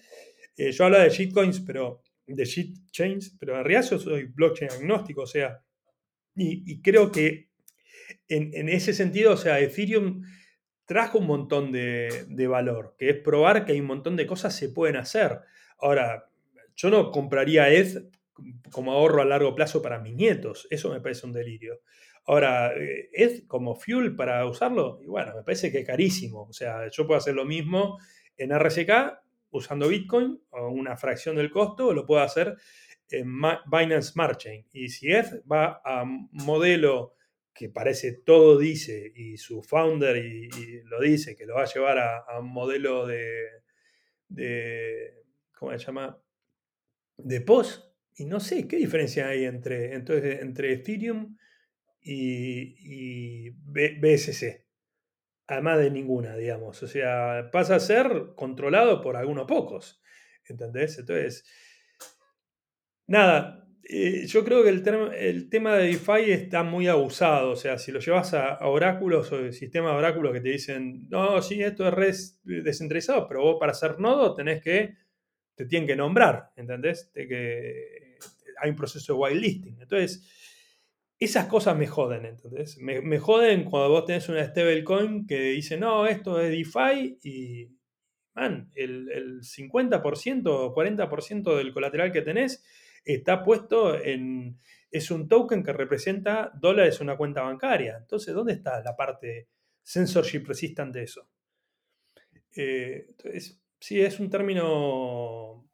[0.56, 5.22] Eh, yo hablo de shitcoins, pero de shitchains, pero en realidad yo soy blockchain agnóstico.
[5.22, 5.62] O sea,
[6.36, 7.50] y, creo que
[8.28, 10.24] en, ese sentido, o sea, Ethereum
[10.86, 14.68] trajo un montón de, valor, que es probar que hay un montón de cosas que
[14.68, 15.40] se pueden hacer.
[15.80, 16.30] Ahora,
[16.76, 18.10] yo no compraría ETH
[18.72, 21.82] como ahorro a largo plazo para mis nietos, eso me parece un delirio.
[22.28, 26.44] Ahora, eh, ETH como fuel para usarlo, y bueno, me parece que es carísimo.
[26.44, 27.98] O sea, yo puedo hacer lo mismo
[28.36, 29.18] en RSK
[29.50, 32.58] usando Bitcoin o una fracción del costo, o lo puedo hacer
[33.10, 33.34] en
[33.72, 34.68] Binance Smart Chain.
[34.74, 37.14] Y si ETH va a modelo
[37.54, 41.98] que parece todo dice, y su founder y, lo dice, que lo va a llevar
[41.98, 43.64] a, un modelo de,
[44.28, 45.24] de,
[45.58, 46.22] ¿cómo se llama?
[47.16, 47.90] De POS.
[48.18, 51.37] Y no sé, ¿qué diferencia hay entre, entonces, entre Ethereum
[52.08, 54.66] y, BSC?
[55.48, 56.82] Además de ninguna, digamos.
[56.84, 60.02] O sea, pasa a ser controlado por algunos pocos.
[60.46, 60.98] ¿Entendés?
[61.00, 61.46] Entonces,
[63.08, 64.84] nada, eh, yo creo que el,
[65.50, 67.52] tema de DeFi está muy abusado.
[67.52, 71.42] O sea, si lo llevas a, oráculos o sistemas de oráculos que te dicen, no,
[71.42, 74.96] sí, esto es red descentralizado, pero vos para hacer nodo tenés que,
[75.56, 77.10] te tienen que nombrar, ¿entendés?
[77.14, 78.18] que,
[78.60, 79.82] hay un proceso de whitelisting.
[79.82, 80.47] Entonces,
[81.20, 82.78] esas cosas me joden, ¿entendés?
[82.78, 87.72] Me, joden cuando vos tenés una stablecoin que dice, no, esto es DeFi y,
[88.36, 92.64] man, el, el 50% o 40% del colateral que tenés
[93.04, 94.60] está puesto en,
[94.92, 97.98] es un token que representa dólares en una cuenta bancaria.
[97.98, 99.50] Entonces, ¿dónde está la parte
[99.84, 101.28] censorship resistant de eso?
[102.56, 105.67] Eh, entonces, sí, es un término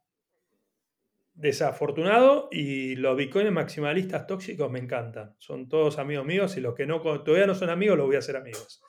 [1.34, 5.34] desafortunado y los bitcoins maximalistas tóxicos me encantan.
[5.38, 8.20] Son todos amigos míos y los que no, todavía no son amigos los voy a
[8.20, 8.82] hacer amigos.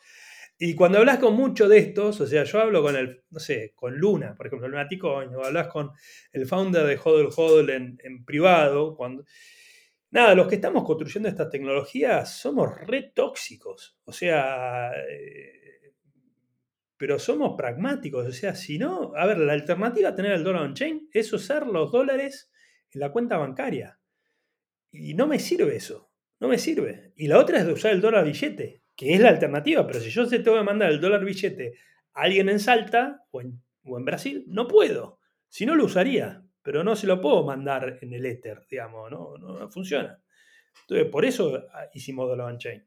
[0.58, 3.74] Y cuando hablas con muchos de estos, o sea, yo hablo con el, no sé,
[3.76, 5.92] con Luna, por ejemplo, Lunaticoin, o hablas con
[6.32, 9.26] el founder de Hodl Hodl en, en privado, cuando...
[10.12, 15.75] Nada, los que estamos construyendo estas tecnologías somos re tóxicos, o sea, eh,
[16.98, 20.64] pero somos pragmáticos, o sea, si no, a ver, la alternativa a tener el dólar
[20.64, 22.52] on-chain es usar los dólares
[22.92, 24.00] en la cuenta bancaria.
[24.92, 27.12] Y no me sirve eso, no me sirve.
[27.16, 30.10] Y la otra es de usar el dólar billete que es la alternativa, pero si
[30.10, 31.78] yo se tengo que mandar el dólar billete
[32.14, 35.20] a alguien en Salta o en, Brasil, no puedo.
[35.48, 39.38] Si no lo usaría, pero no se lo puedo mandar en el Ether, digamos, no,
[39.38, 40.20] no, funciona.
[40.82, 42.84] Entonces, por eso ah, hicimos Dollar on-chain.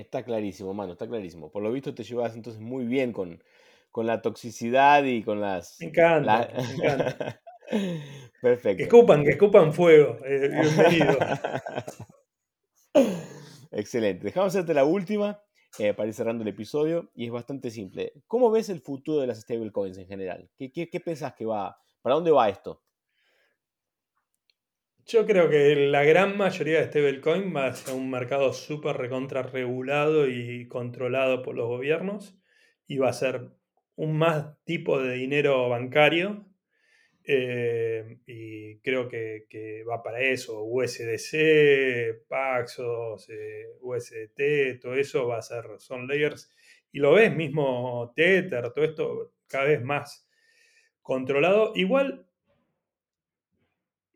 [0.00, 1.50] Está clarísimo, mano, está clarísimo.
[1.50, 3.42] Por lo visto te llevas entonces muy bien con,
[3.90, 5.76] con la toxicidad y con las...
[5.78, 7.40] Me encanta, me encanta.
[8.40, 8.78] Perfecto.
[8.78, 10.16] Que escupan, que escupan fuego.
[10.24, 11.18] Eh, bienvenido.
[13.70, 14.24] Excelente.
[14.24, 15.42] Dejamos hacerte la última
[15.78, 18.14] eh, para ir cerrando el episodio y es bastante simple.
[18.26, 20.50] ¿Cómo ves el futuro de las stablecoins en general?
[20.56, 21.76] ¿Qué, qué, pensás que va?
[22.00, 22.82] ¿Para dónde va esto?
[25.06, 29.42] Yo creo que la gran mayoría de stablecoins va a ser un mercado súper recontra
[29.42, 32.38] regulado y controlado por los gobiernos
[32.86, 33.50] y va a ser
[33.96, 36.46] un más tipo de dinero bancario
[37.24, 40.64] eh, y creo que, va para eso.
[40.64, 46.52] USDC, Paxos, eh, USDT, todo eso va a ser, son layers.
[46.92, 50.28] Y lo ves mismo Tether, todo esto cada vez más
[51.02, 51.72] controlado.
[51.76, 52.26] Igual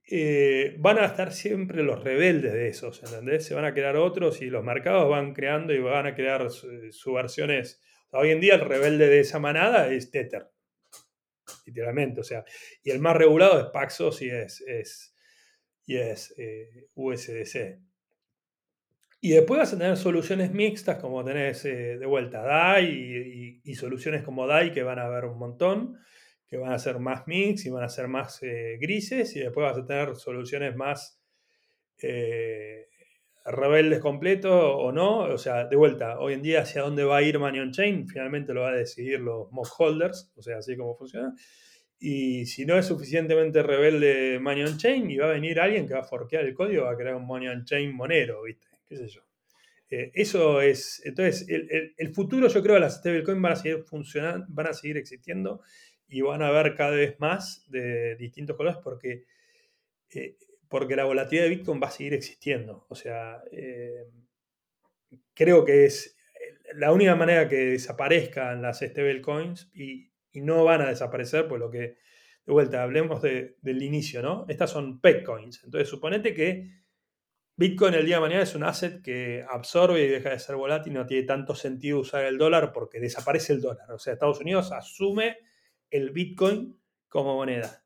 [0.07, 3.47] eh, van a estar siempre los rebeldes de esos, ¿entendés?
[3.47, 7.81] Se van a crear otros y los mercados van creando y van a crear subversiones.
[8.11, 10.55] hoy en día el rebelde de esa manada es Tether
[11.67, 12.21] literalmente.
[12.21, 12.45] O sea,
[12.83, 14.63] y el más regulado es Paxos y es,
[15.87, 17.81] y es eh, USDC.
[19.21, 24.23] Y después vas a tener soluciones mixtas, como tenés eh, de vuelta DAI y, soluciones
[24.23, 25.99] como DAI que van a haber un montón,
[26.55, 29.67] que van a ser más mix y van a ser más eh, grises, y después
[29.67, 31.21] vas a tener soluciones más
[33.45, 35.21] rebeldes completos o no.
[35.23, 38.07] O sea, de vuelta, hoy en día hacia dónde va a ir Money on Chain,
[38.07, 41.35] finalmente lo va a decidir los mock holders, o sea, así como funciona.
[41.99, 45.95] Y si no es suficientemente rebelde Money on Chain, y va a venir alguien que
[45.95, 48.69] va a forquear el código, va a crear un Money on Chain monero, ¿viste?
[48.87, 49.23] ¿Qué sé yo?
[49.91, 54.47] Eh, eso es, entonces, el, futuro yo creo que las stablecoins van a seguir funcionando,
[54.49, 55.61] van a seguir existiendo
[56.09, 59.25] y van a haber cada vez más de distintos colores porque
[60.15, 60.37] eh,
[60.69, 62.87] porque la volatilidad de Bitcoin va a seguir existiendo.
[62.89, 64.09] O sea, eh,
[65.33, 66.17] creo que es
[66.75, 71.71] la única manera que desaparezcan las stablecoins y, y no van a desaparecer, pues lo
[71.71, 74.47] que, de vuelta, hablemos del inicio, ¿no?
[74.49, 75.63] Estas son coins.
[75.65, 76.71] Entonces, suponete que
[77.57, 80.95] Bitcoin el día de mañana es un asset que absorbe y deja de ser volátil,
[80.95, 83.93] no tiene tanto sentido usar el dólar porque desaparece el dólar.
[83.93, 85.39] O sea, Estados Unidos asume
[85.97, 87.85] el Bitcoin como moneda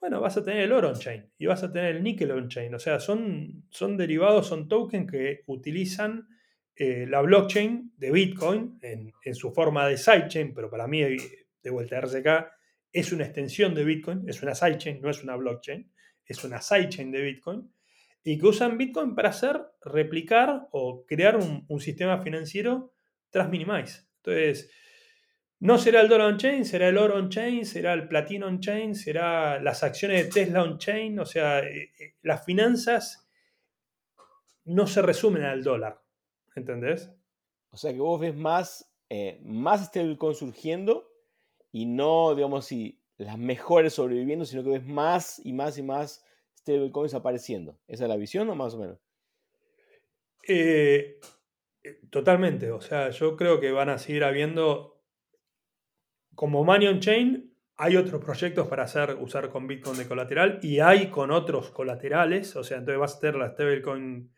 [0.00, 2.74] bueno, vas a tener el oro on-chain y vas a tener el níquel on-chain.
[2.74, 6.28] O sea, son, son derivados, son tokens que utilizan
[6.76, 11.98] eh, la blockchain de Bitcoin en, su forma de sidechain, pero para mí, de vuelta
[11.98, 12.52] a
[12.92, 15.92] es una extensión de Bitcoin, es una sidechain, no es una blockchain,
[16.24, 17.70] es una sidechain de Bitcoin,
[18.22, 22.94] y que usan Bitcoin para hacer, replicar o crear un, un sistema financiero
[23.30, 24.06] tras Minimize.
[24.18, 24.70] Entonces,
[25.60, 29.82] No será el dólar on-chain, será el oro on-chain, será el platino on-chain, será las
[29.82, 31.18] acciones de Tesla on-chain.
[31.18, 33.28] O sea, eh, eh, las finanzas
[34.64, 36.00] no se resumen al dólar.
[36.54, 37.10] ¿Entendés?
[37.70, 41.10] O sea que vos ves más, eh, más stablecoin surgiendo
[41.72, 46.24] y no, digamos, si las mejores sobreviviendo, sino que ves más y más y más
[46.56, 47.76] stablecoins apareciendo.
[47.88, 48.98] ¿Esa es la visión o más o menos?
[52.10, 52.70] totalmente.
[52.70, 54.97] O sea, yo creo que van a seguir habiendo
[56.38, 60.78] como Money on Chain, hay otros proyectos para hacer, usar con Bitcoin de colateral y
[60.78, 62.54] hay con otros colaterales.
[62.54, 64.30] O sea, entonces vas a tener la stablecoin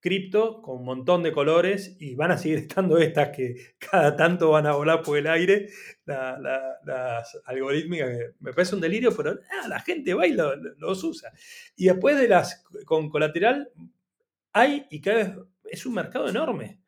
[0.00, 4.48] cripto con un montón de colores y van a seguir estando estas que cada tanto
[4.52, 5.68] van a volar por el aire,
[6.06, 8.08] las algorítmicas,
[8.40, 11.32] me parece un delirio, pero ah, la gente va y los usa.
[11.76, 13.68] Y después de las con colateral,
[14.54, 15.32] hay y cada vez
[15.64, 16.80] es un mercado enorme.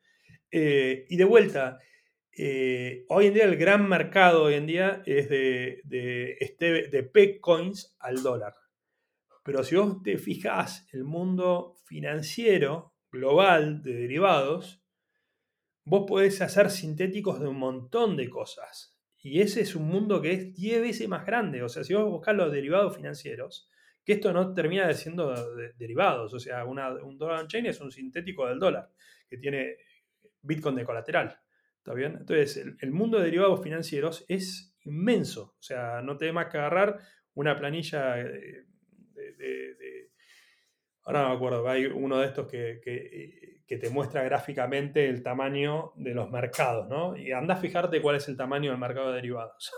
[0.50, 1.80] Eh, y de vuelta,
[2.36, 7.02] eh, hoy en día el gran mercado hoy en día es de, de, este, de
[7.02, 8.54] P-Coins al dólar.
[9.44, 14.82] Pero si vos te fijas, el mundo financiero global de derivados,
[15.84, 18.98] vos podés hacer sintéticos de un montón de cosas.
[19.22, 21.62] Y ese es un mundo que es 10 veces más grande.
[21.62, 23.70] O sea, si vos buscás los derivados financieros,
[24.04, 25.34] que esto no termina de siendo
[25.76, 26.34] derivados.
[26.34, 28.90] O sea, un dólar on-chain es un sintético del dólar,
[29.28, 29.76] que tiene
[30.42, 31.43] Bitcoin de colateral.
[31.84, 32.16] ¿Está bien?
[32.18, 35.54] Entonces, el, mundo de derivados financieros es inmenso.
[35.58, 36.98] O sea, no te más que agarrar
[37.34, 38.64] una planilla de,
[41.02, 46.14] ahora no me acuerdo, hay uno de estos que, te muestra gráficamente el tamaño de
[46.14, 47.18] los mercados, ¿no?
[47.18, 49.70] Y anda a fijarte cuál es el tamaño del mercado de derivados.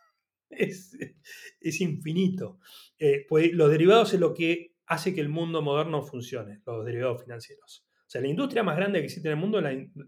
[0.50, 2.60] es, infinito.
[2.96, 7.24] Eh, pues los derivados es lo que hace que el mundo moderno funcione, los derivados
[7.24, 7.88] financieros.
[8.06, 9.64] O sea, la industria más grande que existe en el mundo es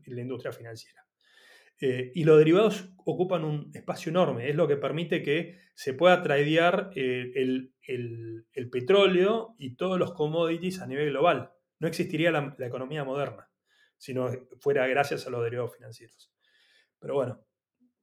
[0.06, 1.01] la industria financiera.
[1.84, 6.22] Eh, y los derivados ocupan un espacio enorme, es lo que permite que se pueda
[6.22, 11.50] tradear eh, el, petróleo y todos los commodities a nivel global.
[11.80, 13.50] No existiría la, economía moderna
[13.96, 14.30] si no
[14.60, 16.32] fuera gracias a los derivados financieros.
[17.00, 17.44] Pero bueno,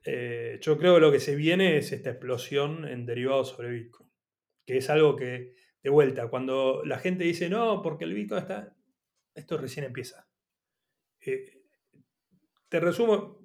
[0.04, 4.12] eh, yo creo que lo que se viene es esta explosión en derivados sobre Bitcoin,
[4.66, 8.76] que es algo que, de vuelta, cuando la gente dice, no, porque el Bitcoin está,
[9.34, 10.28] esto recién empieza.
[12.68, 13.39] te resumo,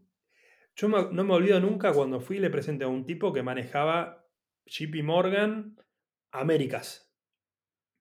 [0.76, 4.26] yo no me olvido nunca cuando fui y le presenté a un tipo que manejaba
[4.66, 5.76] JP Morgan
[6.32, 7.14] Américas.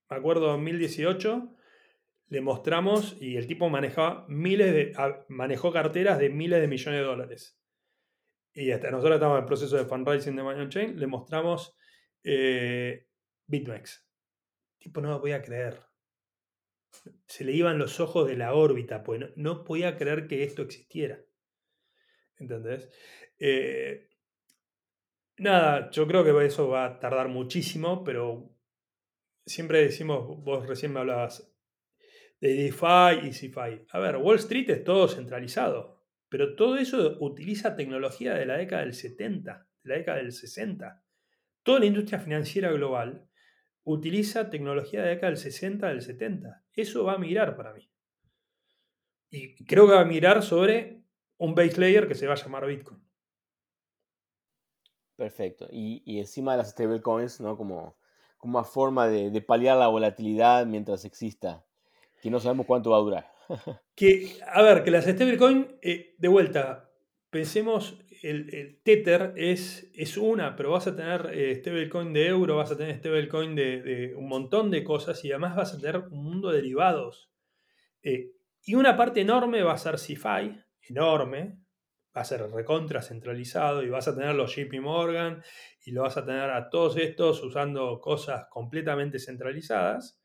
[0.09, 1.55] Me acuerdo en 2018
[2.33, 4.93] le mostramos y el tipo manejaba miles de,
[5.29, 7.61] manejó carteras de miles de millones de dólares.
[8.53, 11.77] Y hasta nosotros estamos en el proceso de fundraising de Money Chain, le mostramos
[12.23, 13.07] eh,
[13.47, 14.07] BitMEX.
[14.79, 15.79] tipo no lo a creer.
[17.27, 21.19] Se le iban los ojos de la órbita, pues no podía creer que esto existiera.
[22.37, 22.89] ¿Entendés?
[23.39, 24.09] Eh,
[25.37, 28.55] nada, yo creo que eso va a tardar muchísimo, pero
[29.45, 31.49] siempre decimos, vos recién me hablabas
[32.39, 33.85] de DeFi y CeFi.
[33.89, 38.81] A ver, Wall Street es todo centralizado, pero todo eso utiliza tecnología de la década
[38.81, 41.03] del 70, de la década del 60.
[41.63, 43.29] Toda la industria financiera global
[43.83, 46.65] utiliza tecnología de la década del 60, del 70.
[46.73, 47.89] Eso va a mirar para mí.
[49.29, 51.02] Y creo que va a mirar sobre
[51.43, 53.01] un base layer que se va a llamar Bitcoin.
[55.17, 55.67] Perfecto.
[55.69, 57.57] Y, encima de las stablecoins, ¿no?
[57.57, 57.97] Como,
[58.37, 61.65] como una forma de, paliar la volatilidad mientras exista,
[62.21, 63.31] que no sabemos cuánto va a durar.
[63.95, 66.89] que, a ver, que las stablecoins, eh, de vuelta,
[67.29, 72.71] pensemos, el, Tether es, es, una, pero vas a tener eh, stablecoin de euro, vas
[72.71, 76.23] a tener stablecoin de, de un montón de cosas y además vas a tener un
[76.23, 77.29] mundo de derivados.
[78.01, 78.31] Eh,
[78.65, 81.57] y una parte enorme va a ser CeFi, enorme,
[82.15, 85.43] va a ser recontra centralizado y vas a tener los JP Morgan
[85.83, 90.19] y lo vas a tener a todos estos usando cosas completamente centralizadas.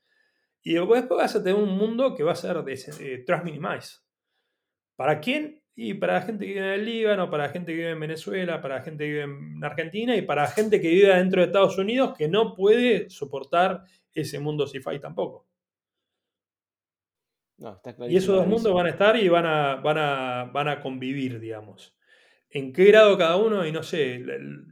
[0.61, 3.97] Y después vas a tener un mundo que va a ser de eh, Trust Minimize.
[4.95, 5.63] ¿Para quién?
[5.75, 7.99] Y para la gente que vive en el Líbano, para la gente que vive en
[7.99, 11.41] Venezuela, para la gente que vive en Argentina y para la gente que vive dentro
[11.41, 13.83] de Estados Unidos que no puede soportar
[14.13, 15.48] ese mundo CIFI tampoco
[18.07, 21.39] y esos dos mundos van a estar y van a, van a, van a convivir,
[21.39, 21.95] digamos.
[22.49, 23.65] ¿En qué grado cada uno?
[23.65, 24.23] Y no sé,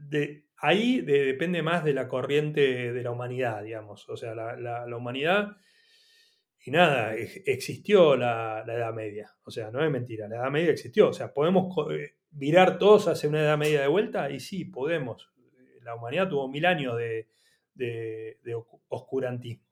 [0.10, 4.08] de, ahí depende más de la corriente de la humanidad, digamos.
[4.10, 5.58] O sea, la, humanidad,
[6.66, 9.32] y nada, existió la, Edad Media.
[9.44, 11.10] O sea, no es mentira, la Edad Media existió.
[11.10, 14.32] O sea, ¿podemos eh, virar todos hacia una Edad Media de vuelta?
[14.32, 15.30] Y sí, podemos.
[15.84, 17.30] La humanidad tuvo mil años de,
[17.74, 18.56] de, de
[18.90, 19.67] oscurantismo.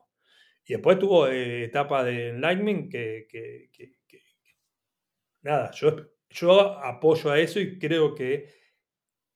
[0.65, 3.27] Y después tuvo eh, etapa de Enlightenment que,
[5.41, 5.95] nada, yo,
[6.29, 8.49] yo apoyo a eso y creo que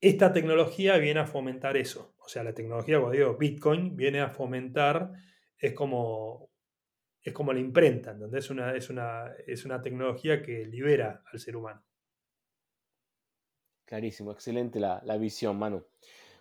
[0.01, 2.15] esta tecnología viene a fomentar eso.
[2.17, 5.11] O sea, la tecnología, cuando digo Bitcoin, viene a fomentar,
[5.57, 6.49] es como,
[7.21, 8.45] es como la imprenta, ¿entendés?
[8.45, 11.83] Es una, es, una, es una tecnología que libera al ser humano.
[13.85, 15.83] Clarísimo, excelente la, visión, Manu.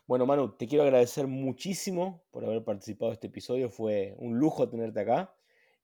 [0.09, 3.69] Bueno, Manu, te quiero agradecer muchísimo por haber participado en este episodio.
[3.69, 5.35] Fue un lujo tenerte acá.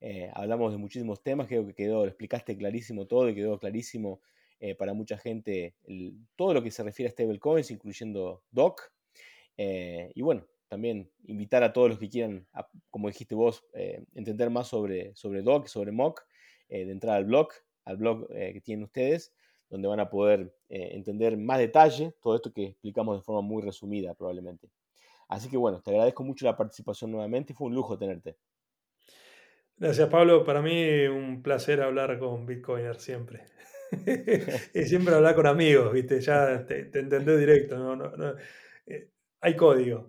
[0.00, 4.22] Eh, hablamos de muchísimos temas, creo que quedó, explicaste clarísimo todo y quedó clarísimo
[4.60, 5.74] eh, para mucha gente
[6.36, 8.80] todo lo que se refiere a stablecoins, incluyendo DOC.
[9.58, 12.46] Eh, y bueno, también invitar a todos los que quieran,
[12.88, 13.66] como dijiste vos,
[14.14, 16.22] entender más sobre, sobre DOC, sobre MOC,
[16.70, 17.48] de entrar al blog,
[17.84, 19.34] al blog que tienen ustedes,
[19.74, 24.14] donde van a poder entender más detalle todo esto que explicamos de forma muy resumida
[24.14, 24.68] probablemente.
[25.28, 28.36] Así que bueno, te agradezco mucho la participación nuevamente y fue un lujo tenerte.
[29.76, 33.46] Gracias Pablo, para mí un placer hablar con Bitcoiner siempre.
[34.74, 36.20] y siempre hablar con amigos, ¿viste?
[36.20, 38.34] Ya te, entendés directo, ¿no?
[38.86, 39.10] Eh,
[39.40, 40.08] hay código.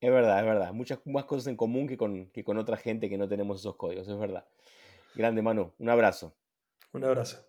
[0.00, 0.72] Es verdad, es verdad.
[0.72, 3.76] Muchas más cosas en común que con, que con otra gente que no tenemos esos
[3.76, 4.46] códigos, es verdad.
[5.14, 6.34] Grande Manu, un abrazo.
[6.92, 7.46] Un abrazo.